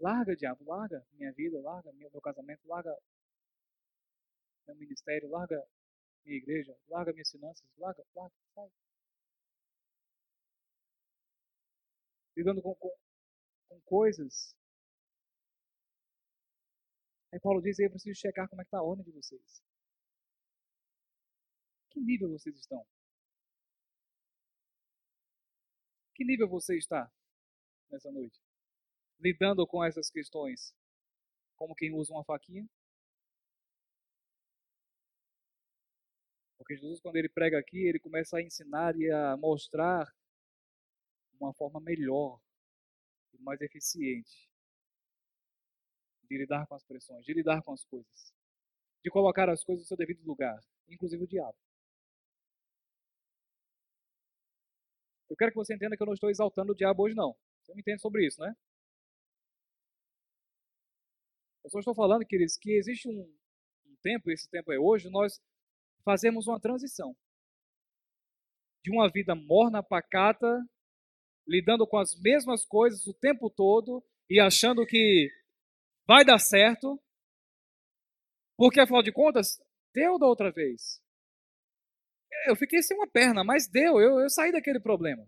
[0.00, 2.92] Larga, diabo, larga minha vida, larga meu casamento, larga
[4.66, 5.56] meu ministério, larga
[6.24, 8.70] minha igreja, larga minhas finanças, larga, larga, sai.
[12.36, 12.96] Lidando com, com,
[13.68, 14.54] com coisas.
[17.32, 19.62] Aí Paulo diz, eu preciso checar como é que está a ordem de vocês.
[21.90, 22.86] Que nível vocês estão?
[26.14, 27.10] Que nível você está
[27.90, 28.40] nessa noite?
[29.18, 30.74] Lidando com essas questões
[31.60, 32.66] como quem usa uma faquinha?
[36.70, 40.08] Porque Jesus, quando ele prega aqui, ele começa a ensinar e a mostrar
[41.40, 42.40] uma forma melhor
[43.34, 44.48] e mais eficiente
[46.28, 48.32] de lidar com as pressões, de lidar com as coisas,
[49.02, 51.58] de colocar as coisas no seu devido lugar, inclusive o diabo.
[55.28, 57.36] Eu quero que você entenda que eu não estou exaltando o diabo hoje, não.
[57.64, 58.54] Você me entende sobre isso, né?
[61.64, 63.22] Eu só estou falando, queridos, que existe um,
[63.86, 65.42] um tempo, esse tempo é hoje, nós
[66.04, 67.14] fazemos uma transição
[68.82, 70.64] de uma vida morna, pacata,
[71.46, 75.30] lidando com as mesmas coisas o tempo todo e achando que
[76.06, 76.98] vai dar certo,
[78.56, 79.60] porque afinal de contas,
[79.94, 81.00] deu da outra vez
[82.46, 85.26] eu fiquei sem uma perna, mas deu, eu, eu saí daquele problema.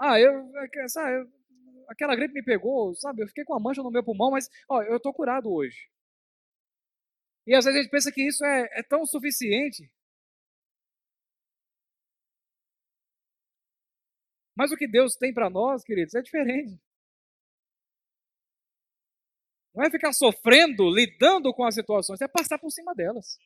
[0.00, 1.28] Ah, eu, é sabe,
[1.88, 3.22] aquela gripe me pegou, sabe?
[3.22, 5.88] Eu fiquei com uma mancha no meu pulmão, mas ó, eu estou curado hoje.
[7.48, 9.90] E às vezes a gente pensa que isso é, é tão suficiente.
[14.54, 16.78] Mas o que Deus tem para nós, queridos, é diferente.
[19.74, 23.38] Não é ficar sofrendo, lidando com as situações, é passar por cima delas.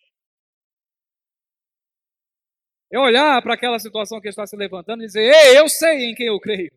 [2.91, 6.15] É olhar para aquela situação que está se levantando e dizer: Ei, eu sei em
[6.17, 6.73] quem eu creio.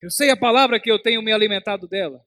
[0.00, 2.26] Eu sei a palavra que eu tenho me alimentado dela.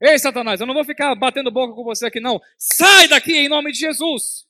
[0.00, 2.40] Ei, Satanás, eu não vou ficar batendo boca com você aqui, não.
[2.58, 4.46] Sai daqui em nome de Jesus.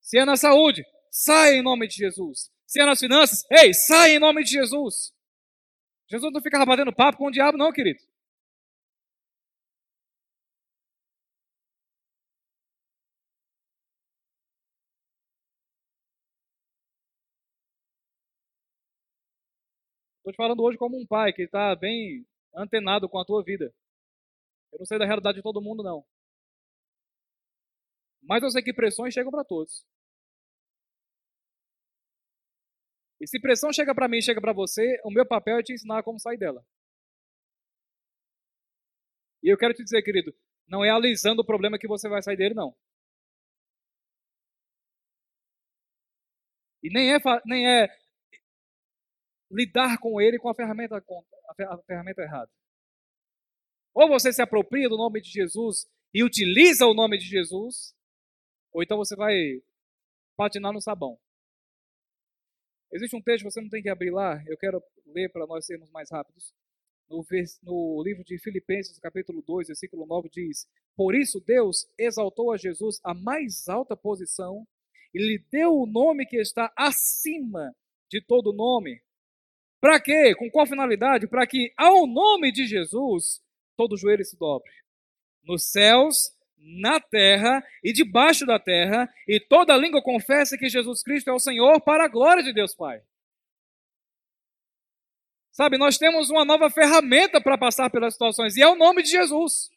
[0.00, 2.50] Se é na saúde, sai em nome de Jesus.
[2.66, 5.12] Se é nas finanças, ei, sai em nome de Jesus.
[6.10, 8.00] Jesus não ficava batendo papo com o diabo, não, querido.
[20.24, 23.70] Estou te falando hoje como um pai que está bem antenado com a tua vida.
[24.72, 26.02] Eu não sei da realidade de todo mundo, não.
[28.22, 29.84] Mas eu sei que pressões chegam para todos.
[33.20, 35.74] E se pressão chega para mim e chega para você, o meu papel é te
[35.74, 36.64] ensinar como sair dela.
[39.42, 40.34] E eu quero te dizer, querido,
[40.66, 42.74] não é alisando o problema que você vai sair dele, não.
[46.82, 47.88] E nem é, nem é
[49.54, 52.50] lidar com ele com a ferramenta, a ferramenta errada.
[53.94, 57.94] Ou você se apropria do nome de Jesus e utiliza o nome de Jesus,
[58.72, 59.62] ou então você vai
[60.36, 61.18] patinar no sabão.
[62.92, 65.90] Existe um texto, você não tem que abrir lá, eu quero ler para nós sermos
[65.90, 66.52] mais rápidos.
[67.08, 67.24] No,
[67.62, 72.98] no, livro de Filipenses, capítulo 2, versículo 9, diz: Por isso Deus exaltou a Jesus
[73.04, 74.66] à mais alta posição
[75.12, 77.74] e lhe deu o nome que está acima
[78.10, 79.03] de todo nome.
[79.84, 80.34] Para quê?
[80.34, 81.28] Com qual finalidade?
[81.28, 83.44] Para que ao nome de Jesus
[83.76, 84.72] todo joelho se dobre.
[85.42, 91.28] Nos céus, na terra e debaixo da terra, e toda língua confessa que Jesus Cristo
[91.28, 93.02] é o Senhor para a glória de Deus Pai.
[95.52, 99.10] Sabe, nós temos uma nova ferramenta para passar pelas situações, e é o nome de
[99.10, 99.68] Jesus.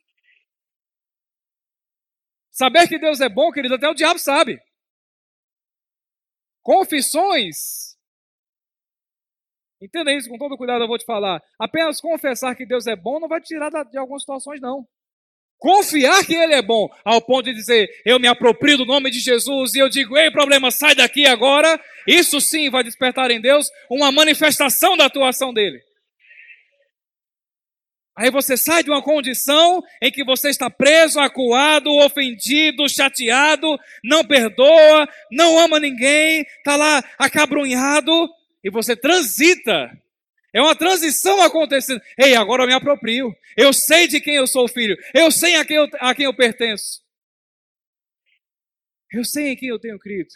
[2.49, 4.57] Saber que Deus é bom, querido, até o diabo sabe.
[6.63, 7.96] Confissões.
[9.81, 11.41] Entenda isso com todo cuidado, eu vou te falar.
[11.59, 14.87] Apenas confessar que Deus é bom não vai te tirar de algumas situações, não.
[15.59, 19.19] Confiar que Ele é bom, ao ponto de dizer, eu me aproprio do nome de
[19.19, 21.79] Jesus e eu digo, ei, problema, sai daqui agora.
[22.07, 25.81] Isso sim vai despertar em Deus uma manifestação da atuação dele.
[28.15, 34.23] Aí você sai de uma condição em que você está preso, acuado, ofendido, chateado, não
[34.23, 38.27] perdoa, não ama ninguém, está lá acabrunhado,
[38.63, 39.91] e você transita
[40.53, 42.01] é uma transição acontecendo.
[42.17, 43.35] Ei, agora eu me aproprio.
[43.55, 44.97] Eu sei de quem eu sou filho.
[45.13, 47.03] Eu sei a quem eu, a quem eu pertenço.
[49.11, 50.29] Eu sei em quem eu tenho crido.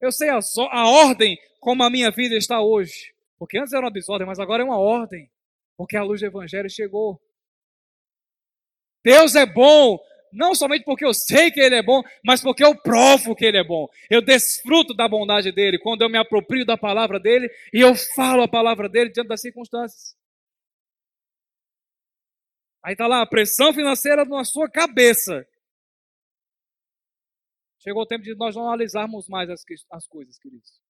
[0.00, 0.40] Eu sei a,
[0.70, 3.14] a ordem como a minha vida está hoje.
[3.38, 5.30] Porque antes era uma desordem, mas agora é uma ordem.
[5.76, 7.20] Porque a luz do Evangelho chegou.
[9.04, 9.98] Deus é bom,
[10.32, 13.58] não somente porque eu sei que Ele é bom, mas porque eu provo que Ele
[13.58, 13.86] é bom.
[14.08, 18.42] Eu desfruto da bondade dEle quando eu me aproprio da palavra dEle e eu falo
[18.42, 20.16] a palavra dEle diante das circunstâncias.
[22.82, 25.46] Aí está lá a pressão financeira na sua cabeça.
[27.78, 30.80] Chegou o tempo de nós analisarmos mais as, as coisas, queridos.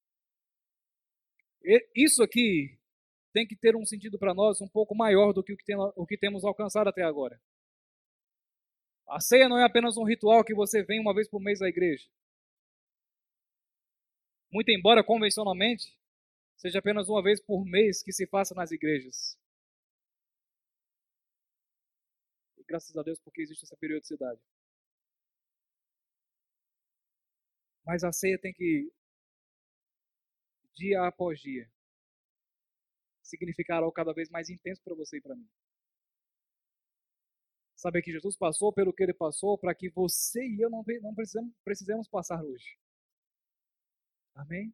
[1.95, 2.79] Isso aqui
[3.33, 5.77] tem que ter um sentido para nós um pouco maior do que o que, tem,
[5.79, 7.41] o que temos alcançado até agora.
[9.11, 11.69] A ceia não é apenas um ritual que você vem uma vez por mês à
[11.69, 12.09] igreja.
[14.53, 15.93] Muito embora convencionalmente
[16.57, 19.37] seja apenas uma vez por mês que se faça nas igrejas.
[22.57, 24.41] E graças a Deus porque existe essa periodicidade.
[27.85, 28.93] Mas a ceia tem que,
[30.77, 31.69] dia após dia,
[33.23, 35.49] significar algo cada vez mais intenso para você e para mim.
[37.81, 41.15] Saber que Jesus passou pelo que ele passou para que você e eu não, não
[41.65, 42.77] precisemos passar hoje.
[44.35, 44.71] Amém?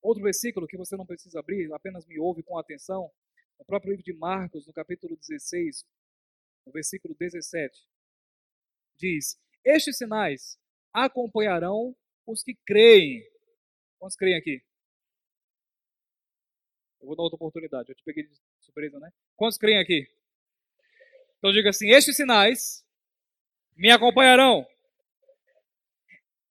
[0.00, 3.10] Outro versículo que você não precisa abrir, apenas me ouve com atenção,
[3.58, 5.84] no próprio livro de Marcos, no capítulo 16,
[6.64, 7.84] no versículo 17,
[8.96, 10.56] diz: Estes sinais
[10.92, 11.92] acompanharão
[12.24, 13.20] os que creem.
[13.98, 14.62] Quantos creem aqui?
[17.00, 19.10] Eu vou dar outra oportunidade, eu te peguei de surpresa, né?
[19.34, 20.17] Quantos creem aqui?
[21.38, 22.84] Então diga assim: Estes sinais
[23.76, 24.66] me acompanharão.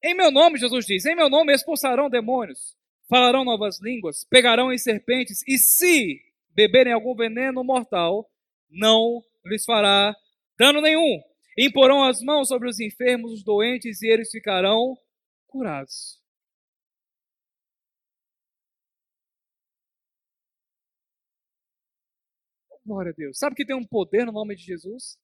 [0.04, 2.76] Em meu nome, Jesus diz: Em meu nome expulsarão demônios,
[3.10, 6.22] falarão novas línguas, pegarão em serpentes, e se
[6.56, 8.30] beberem algum veneno mortal,
[8.70, 10.16] não lhes fará
[10.58, 11.22] dano nenhum.
[11.58, 14.96] Imporão as mãos sobre os enfermos, os doentes, e eles ficarão
[15.48, 16.20] curados.
[22.88, 23.38] Glória a Deus.
[23.38, 25.18] Sabe que tem um poder no nome de Jesus?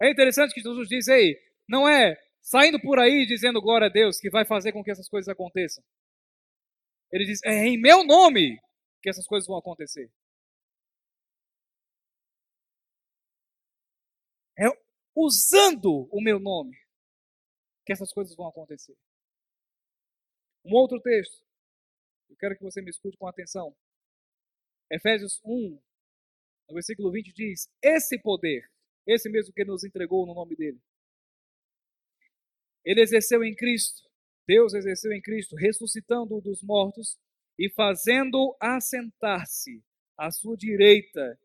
[0.00, 1.36] É interessante que Jesus diz aí,
[1.68, 5.08] não é saindo por aí dizendo glória a Deus que vai fazer com que essas
[5.08, 5.82] coisas aconteçam.
[7.10, 8.60] Ele diz, é em meu nome
[9.02, 10.10] que essas coisas vão acontecer.
[14.58, 14.66] É
[15.16, 16.76] usando o meu nome
[17.86, 18.96] que essas coisas vão acontecer.
[20.64, 21.43] Um outro texto.
[22.28, 23.74] Eu quero que você me escute com atenção.
[24.90, 25.80] Efésios 1,
[26.68, 28.70] no versículo 20 diz: Esse poder,
[29.06, 30.80] esse mesmo que nos entregou no nome dele,
[32.84, 34.02] ele exerceu em Cristo,
[34.46, 37.18] Deus exerceu em Cristo, ressuscitando-o dos mortos
[37.58, 39.82] e fazendo assentar-se
[40.18, 41.38] à sua direita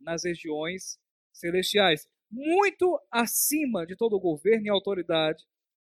[0.00, 0.98] nas regiões
[1.32, 5.44] celestiais, muito acima de todo governo e autoridade,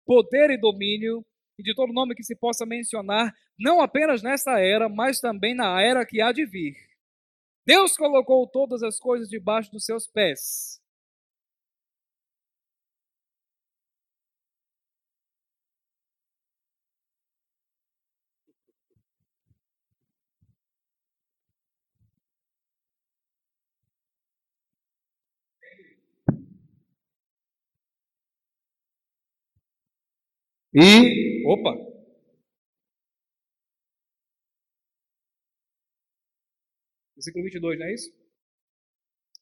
[0.05, 1.25] poder e domínio
[1.59, 5.81] e de todo nome que se possa mencionar, não apenas nesta era, mas também na
[5.81, 6.75] era que há de vir.
[7.67, 10.81] Deus colocou todas as coisas debaixo dos seus pés
[30.79, 31.73] E, opa,
[37.15, 38.13] versículo 22, não é isso?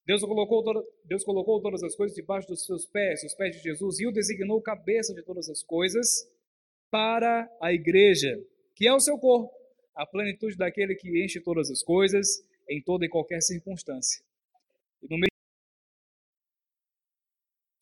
[0.06, 0.62] Deus colocou,
[1.04, 4.12] Deus colocou todas as coisas debaixo dos seus pés, os pés de Jesus, e o
[4.12, 6.24] designou cabeça de todas as coisas
[6.88, 8.40] para a igreja,
[8.76, 9.52] que é o seu corpo,
[9.96, 14.24] a plenitude daquele que enche todas as coisas em toda e qualquer circunstância.
[15.02, 15.26] E no,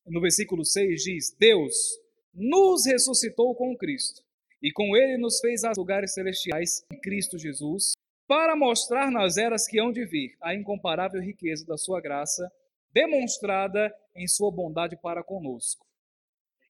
[0.06, 2.01] no versículo 6 diz: Deus
[2.32, 4.22] nos ressuscitou com Cristo
[4.62, 7.92] e com ele nos fez as lugares celestiais em Cristo Jesus,
[8.28, 12.50] para mostrar nas eras que hão de vir a incomparável riqueza da sua graça,
[12.92, 15.84] demonstrada em sua bondade para conosco.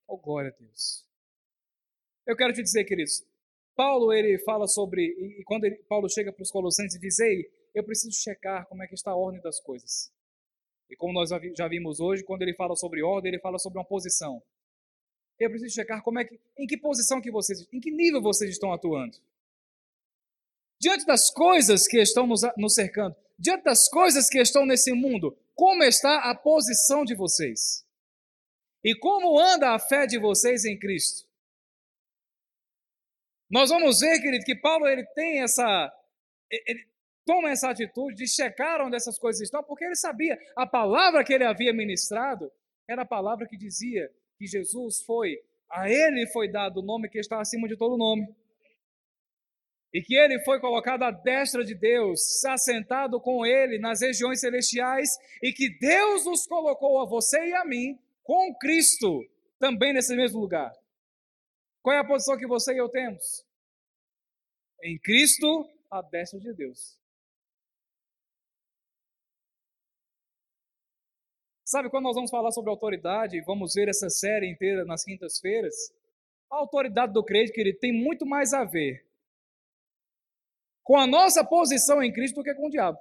[0.07, 1.05] Oh, glória a Deus.
[2.25, 3.23] Eu quero te dizer, queridos,
[3.75, 7.49] Paulo ele fala sobre, e quando ele, Paulo chega para os Colossenses e diz, ei,
[7.73, 10.11] eu preciso checar como é que está a ordem das coisas.
[10.89, 13.85] E como nós já vimos hoje, quando ele fala sobre ordem, ele fala sobre uma
[13.85, 14.41] posição.
[15.43, 18.51] Eu preciso checar como é que, em que posição que vocês, em que nível vocês
[18.51, 19.17] estão atuando.
[20.79, 25.37] Diante das coisas que estão nos, nos cercando, diante das coisas que estão nesse mundo,
[25.55, 27.85] como está a posição de vocês?
[28.83, 31.27] E como anda a fé de vocês em Cristo?
[33.49, 35.93] Nós vamos ver, querido, que Paulo ele tem essa
[36.49, 36.87] ele
[37.25, 41.33] toma essa atitude de checar onde essas coisas estão, porque ele sabia a palavra que
[41.33, 42.51] ele havia ministrado
[42.87, 44.11] era a palavra que dizia
[44.43, 48.27] que Jesus foi, a ele foi dado o nome que está acima de todo nome.
[49.93, 55.09] E que ele foi colocado à destra de Deus, assentado com ele nas regiões celestiais,
[55.41, 59.23] e que Deus nos colocou a você e a mim com Cristo
[59.59, 60.73] também nesse mesmo lugar.
[61.81, 63.45] Qual é a posição que você e eu temos?
[64.83, 66.97] Em Cristo, à destra de Deus.
[71.73, 75.73] Sabe, quando nós vamos falar sobre autoridade, vamos ver essa série inteira nas quintas-feiras,
[76.47, 79.03] a autoridade do crente, querido, tem muito mais a ver
[80.83, 82.99] com a nossa posição em Cristo do que com o diabo.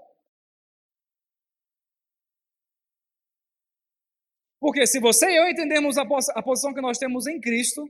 [4.58, 6.04] Porque se você e eu entendemos a,
[6.34, 7.86] a posição que nós temos em Cristo,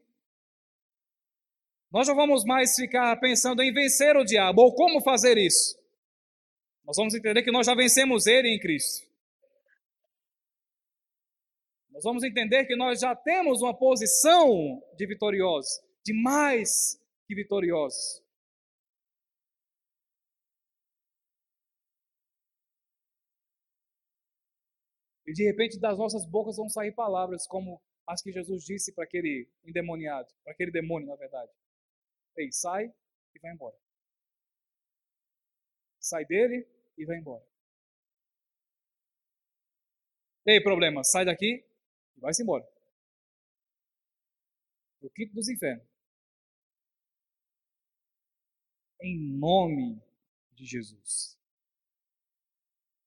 [1.92, 5.78] nós não vamos mais ficar pensando em vencer o diabo ou como fazer isso.
[6.84, 9.11] Nós vamos entender que nós já vencemos ele em Cristo.
[11.92, 18.22] Nós vamos entender que nós já temos uma posição de vitoriosos, de mais que vitoriosos.
[25.26, 29.04] E de repente das nossas bocas vão sair palavras como as que Jesus disse para
[29.04, 31.52] aquele endemoniado, para aquele demônio, na verdade.
[32.36, 32.92] Ei, sai
[33.34, 33.76] e vai embora.
[36.00, 36.66] Sai dele
[36.96, 37.44] e vai embora.
[40.44, 41.64] Ei, problema, sai daqui
[42.22, 42.64] Vai-se embora.
[45.00, 45.84] O quinto dos infernos.
[49.00, 50.00] Em nome
[50.52, 51.36] de Jesus.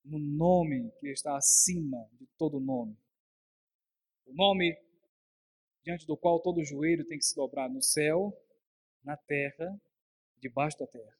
[0.03, 2.97] No nome que está acima de todo nome.
[4.25, 4.77] O nome
[5.81, 8.37] diante do qual todo joelho tem que se dobrar no céu,
[9.01, 9.81] na terra
[10.39, 11.17] debaixo da terra.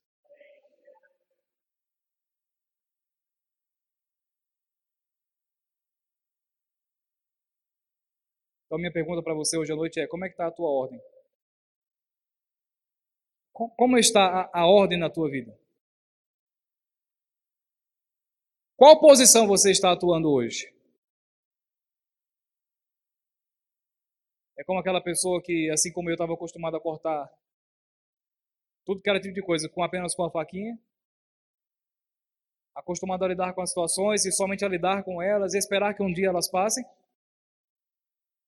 [8.66, 10.70] Então, minha pergunta para você hoje à noite é: como é que está a tua
[10.70, 11.00] ordem?
[13.54, 15.58] Como está a, a ordem na tua vida?
[18.78, 20.74] Qual posição você está atuando hoje?
[24.58, 27.30] É como aquela pessoa que, assim como eu, estava acostumado a cortar
[28.86, 30.78] tudo que era tipo de coisa com apenas com a faquinha,
[32.76, 36.04] acostumado a lidar com as situações e somente a lidar com elas e esperar que
[36.04, 36.86] um dia elas passem.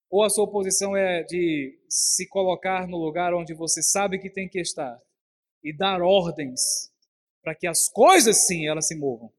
[0.10, 4.48] Ou a sua posição é de se colocar no lugar onde você sabe que tem
[4.48, 4.98] que estar
[5.64, 6.92] e dar ordens
[7.42, 9.32] para que as coisas sim elas se movam.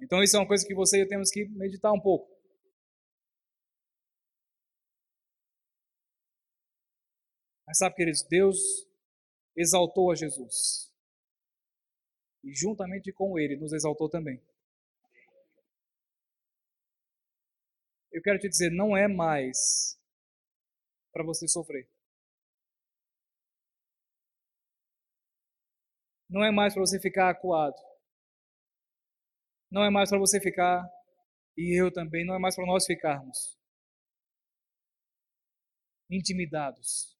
[0.00, 2.28] Então isso é uma coisa que você e eu temos que meditar um pouco.
[7.66, 8.58] Mas sabe, queridos, Deus
[9.56, 10.92] exaltou a Jesus.
[12.42, 14.40] E juntamente com ele nos exaltou também.
[18.14, 19.98] Eu quero te dizer, não é mais
[21.12, 21.88] para você sofrer.
[26.30, 27.74] Não é mais para você ficar acuado.
[29.68, 30.88] Não é mais para você ficar,
[31.56, 33.58] e eu também, não é mais para nós ficarmos
[36.08, 37.18] intimidados.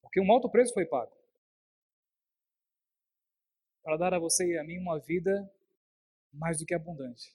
[0.00, 1.12] Porque um alto preço foi pago
[3.82, 5.48] para dar a você e a mim uma vida
[6.36, 7.34] mais do que abundante.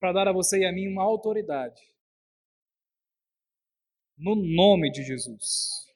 [0.00, 1.80] Para dar a você e a mim uma autoridade.
[4.16, 5.86] No nome de Jesus.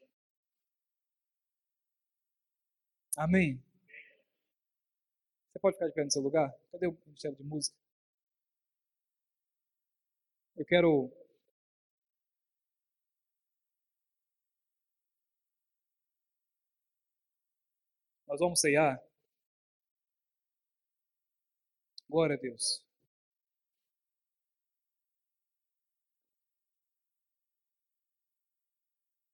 [3.17, 3.63] Amém.
[5.51, 6.55] Você pode ficar de pé no seu lugar?
[6.71, 7.77] Cadê o Ministério de Música?
[10.57, 11.13] Eu quero
[18.29, 19.06] Nós vamos ceiar.
[22.09, 22.85] Glória a Deus.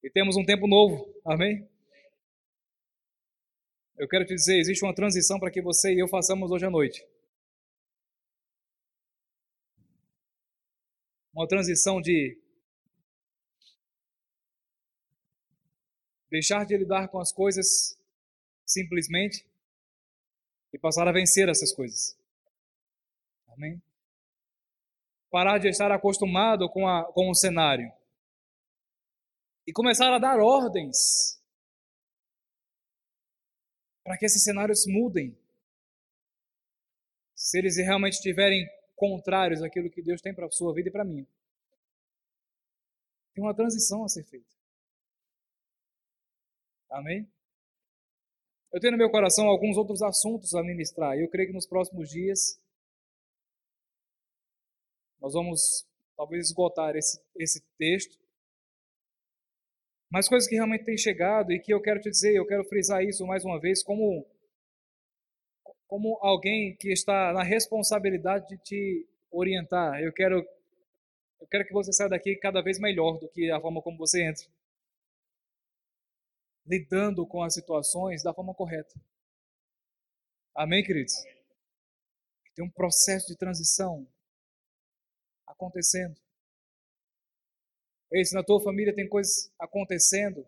[0.02, 1.68] E temos um tempo novo, amém?
[3.96, 6.70] Eu quero te dizer, existe uma transição para que você e eu façamos hoje à
[6.70, 7.06] noite.
[11.32, 12.36] Uma transição de
[16.30, 17.96] deixar de lidar com as coisas
[18.66, 19.46] simplesmente
[20.72, 22.21] e passar a vencer essas coisas.
[23.52, 23.82] Amém?
[25.30, 27.90] Parar de estar acostumado com, a, com o cenário.
[29.66, 31.40] E começar a dar ordens
[34.04, 35.36] para que esses cenários mudem.
[37.34, 41.04] Se eles realmente estiverem contrários àquilo que Deus tem para a sua vida e para
[41.04, 41.26] mim.
[43.34, 44.54] Tem uma transição a ser feita.
[46.90, 47.26] Amém?
[48.72, 51.16] Eu tenho no meu coração alguns outros assuntos a ministrar.
[51.16, 52.61] E eu creio que nos próximos dias
[55.22, 58.18] nós vamos talvez esgotar esse, esse texto.
[60.10, 63.04] Mas coisas que realmente têm chegado e que eu quero te dizer, eu quero frisar
[63.04, 64.26] isso mais uma vez, como,
[65.86, 70.02] como alguém que está na responsabilidade de te orientar.
[70.02, 70.44] Eu quero,
[71.40, 74.24] eu quero que você saia daqui cada vez melhor do que a forma como você
[74.24, 74.44] entra.
[76.66, 79.00] Lidando com as situações da forma correta.
[80.54, 81.14] Amém, queridos?
[82.56, 84.06] Tem um processo de transição
[85.62, 86.16] acontecendo.
[88.10, 90.46] Ei, se na tua família tem coisas acontecendo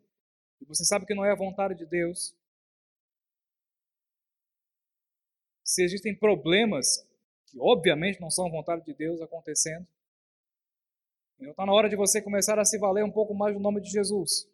[0.60, 2.34] e você sabe que não é a vontade de Deus,
[5.64, 7.06] se existem problemas
[7.46, 9.86] que obviamente não são a vontade de Deus acontecendo,
[11.38, 13.80] então está na hora de você começar a se valer um pouco mais do nome
[13.80, 14.48] de Jesus.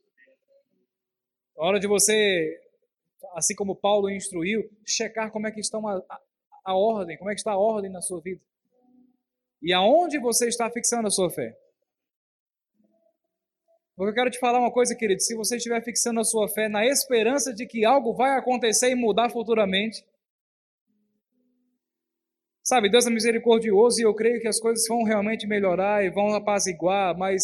[1.57, 2.59] Na hora de você,
[3.35, 6.21] assim como Paulo instruiu, checar como é que estão a, a,
[6.65, 8.41] a ordem, como é que está a ordem na sua vida.
[9.63, 11.55] E aonde você está fixando a sua fé?
[14.01, 15.21] Porque eu quero te falar uma coisa, querido.
[15.21, 18.95] Se você estiver fixando a sua fé na esperança de que algo vai acontecer e
[18.95, 20.03] mudar futuramente,
[22.65, 26.35] sabe, Deus é misericordioso e eu creio que as coisas vão realmente melhorar e vão
[26.35, 27.43] apaziguar, mas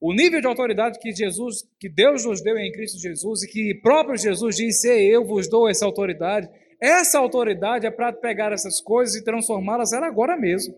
[0.00, 3.80] o nível de autoridade que Jesus, que Deus nos deu em Cristo Jesus e que
[3.82, 6.48] próprio Jesus disse: "Eu vos dou essa autoridade",
[6.84, 10.76] essa autoridade é para pegar essas coisas e transformá-las agora mesmo.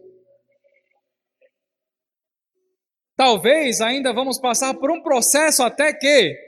[3.16, 6.38] Talvez ainda vamos passar por um processo até que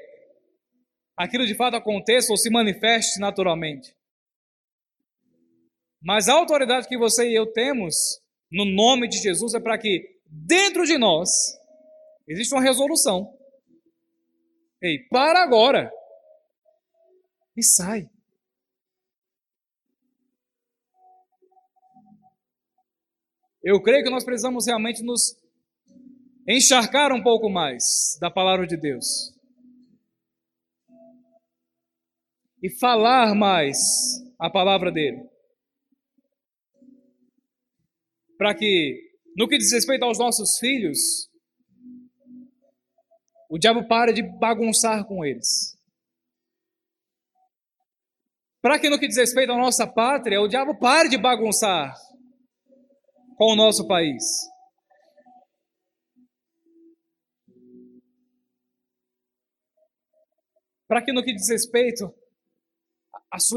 [1.16, 3.96] aquilo de fato aconteça ou se manifeste naturalmente.
[6.00, 7.96] Mas a autoridade que você e eu temos
[8.52, 11.30] no nome de Jesus é para que dentro de nós
[12.28, 13.36] exista uma resolução.
[14.80, 15.90] Ei, para agora.
[17.56, 18.08] E sai.
[23.62, 25.36] Eu creio que nós precisamos realmente nos
[26.48, 29.34] encharcar um pouco mais da palavra de Deus.
[32.62, 33.78] E falar mais
[34.38, 35.28] a palavra dele.
[38.36, 38.96] Para que,
[39.36, 41.28] no que diz respeito aos nossos filhos,
[43.50, 45.76] o diabo pare de bagunçar com eles.
[48.62, 51.94] Para que, no que diz respeito à nossa pátria, o diabo pare de bagunçar
[53.38, 54.24] com o nosso país.
[60.88, 62.12] Para que, no que diz respeito
[63.30, 63.56] à sua